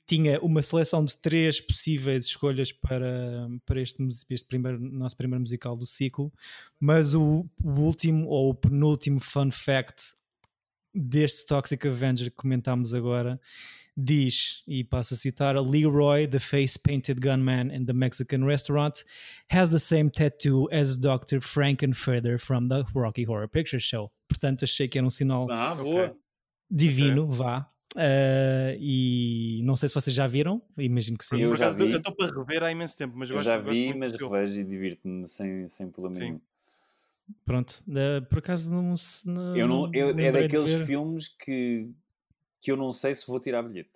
[0.06, 4.00] Tinha uma seleção de três possíveis escolhas para, para este,
[4.30, 6.32] este primeiro, nosso primeiro musical do ciclo,
[6.78, 10.19] mas o, o último ou o penúltimo fun fact
[10.94, 13.40] deste Toxic Avenger que comentámos agora
[13.96, 19.04] diz, e passo a citar, Leroy, the face-painted gunman in the Mexican restaurant,
[19.50, 21.40] has the same tattoo as Dr.
[21.40, 24.10] Frankenfurter from the Rocky Horror Picture Show.
[24.28, 26.14] Portanto, achei que era um sinal ah, okay.
[26.70, 27.36] divino, okay.
[27.36, 27.66] vá.
[27.96, 31.40] Uh, e não sei se vocês já viram, imagino que sim.
[31.40, 31.90] Eu já vi.
[31.90, 34.64] Eu estou para rever há imenso tempo, mas eu gosto, já vi, mas revejo e
[34.64, 36.20] divirto-me sem, sem problema sim.
[36.20, 36.40] nenhum.
[37.44, 37.72] Pronto,
[38.28, 38.94] por acaso não,
[39.26, 41.90] não Eu não, eu, é daqueles filmes que
[42.60, 43.90] que eu não sei se vou tirar bilhete.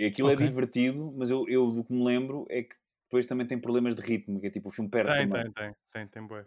[0.00, 0.46] Aquilo é okay.
[0.46, 2.74] é divertido, mas eu, eu do que me lembro é que
[3.04, 5.72] depois também tem problemas de ritmo, que é tipo o filme perde Tem, tem, tem,
[5.92, 6.44] tem, tem, bué.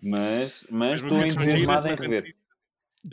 [0.00, 2.34] Mas, mas estou entusiasmado em rever.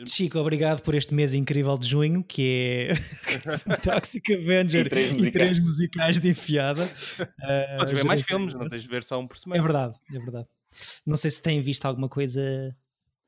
[0.08, 5.28] Chico, obrigado por este mês incrível de junho, que é Toxic Avenger e três musicais,
[5.28, 6.84] e três musicais de enfiada.
[6.84, 9.62] Uh, Podes ver mais filmes, não tens de ver só um por semana.
[9.62, 10.48] É verdade, é verdade.
[11.06, 12.76] Não sei se têm visto alguma coisa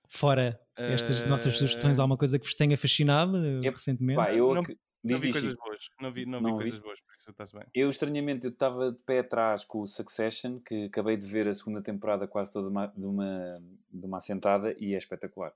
[0.08, 1.28] fora estas uh...
[1.28, 4.18] nossas sugestões, alguma coisa que vos tenha fascinado eu, recentemente?
[4.18, 4.64] Pá, eu não,
[5.04, 7.66] não vi coisas boas, não vi, não, não vi coisas boas, por isso está-se bem.
[7.74, 11.54] Eu, estranhamente, eu estava de pé atrás com o Succession, que acabei de ver a
[11.54, 15.54] segunda temporada quase toda de uma, de uma, de uma assentada e é espetacular.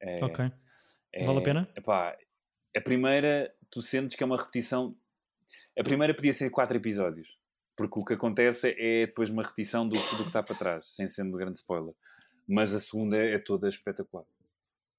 [0.00, 0.50] É, ok.
[1.12, 1.68] É, vale a pena?
[1.76, 2.16] Epá,
[2.76, 4.96] a primeira, tu sentes que é uma repetição.
[5.78, 7.38] A primeira podia ser quatro episódios,
[7.78, 11.06] porque o que acontece é depois uma repetição do, do que está para trás, sem
[11.06, 11.94] sendo grande spoiler.
[12.46, 14.24] Mas a segunda é, é toda espetacular.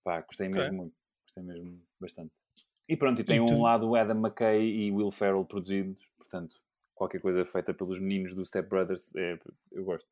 [0.01, 0.61] Pá, gostei okay.
[0.61, 0.95] mesmo muito.
[1.25, 2.31] Gostei mesmo bastante.
[2.87, 6.55] E pronto, e tem e um lado Adam McKay e Will Ferrell produzidos, portanto,
[6.95, 9.37] qualquer coisa feita pelos meninos do Step Brothers, é,
[9.73, 10.07] eu gosto.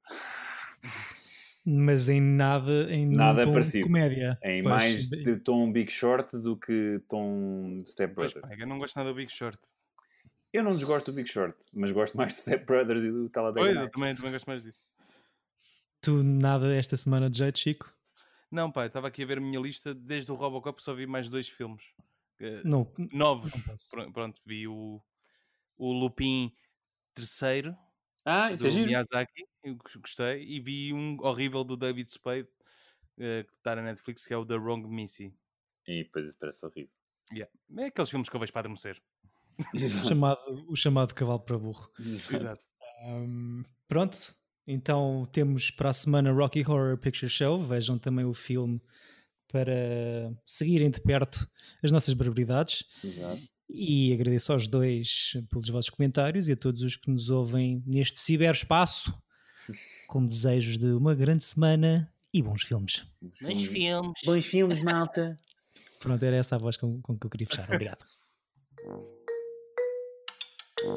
[1.65, 3.85] Mas em nada, em nada tom parecido.
[3.85, 4.37] de comédia.
[4.43, 4.75] Em pois.
[4.75, 8.41] mais de tom Big Short do que tom Step Brothers.
[8.41, 9.57] Pois, eu não gosto nada do Big Short.
[10.57, 13.63] Eu não desgosto do Big Short, mas gosto mais do Step Brothers e do Talladega
[13.63, 14.81] Pois, eu também, também gosto mais disso.
[16.01, 17.93] Tu nada esta semana de jeito, Chico?
[18.49, 19.93] Não, pai, estava aqui a ver a minha lista.
[19.93, 21.83] Desde o Robocop só vi mais dois filmes.
[22.63, 23.53] Não, novos.
[23.93, 24.99] Não Pronto, vi o,
[25.77, 26.51] o Lupin
[27.13, 27.77] terceiro.
[28.25, 28.87] Ah, isso é giro.
[28.87, 30.43] Miyazaki, eu gostei.
[30.43, 32.47] E vi um horrível do David Spade,
[33.15, 35.31] que está na Netflix, que é o The Wrong Missy.
[35.87, 36.89] E depois isso parece horrível.
[37.31, 37.51] Yeah.
[37.77, 38.99] É aqueles filmes que eu vejo para adormecer.
[39.73, 41.89] O, chamado, o chamado cavalo para burro.
[41.99, 42.65] Exato.
[43.05, 44.17] Um, pronto,
[44.65, 47.63] então temos para a semana Rocky Horror Picture Show.
[47.63, 48.81] Vejam também o filme
[49.47, 51.49] para seguirem de perto
[51.81, 52.83] as nossas barbaridades.
[53.03, 53.41] Exato.
[53.69, 58.19] E agradeço aos dois pelos vossos comentários e a todos os que nos ouvem neste
[58.19, 59.13] ciberespaço,
[60.07, 63.05] com desejos de uma grande semana e bons filmes.
[63.41, 64.21] Bons filmes.
[64.23, 65.35] Bons filmes, malta.
[65.99, 67.69] Pronto, era essa a voz com, com que eu queria fechar.
[67.69, 68.05] Obrigado.
[70.77, 70.93] Tira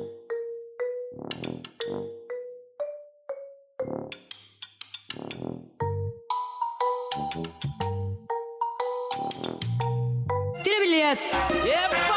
[10.81, 11.22] bilhete!
[11.64, 12.09] Epa!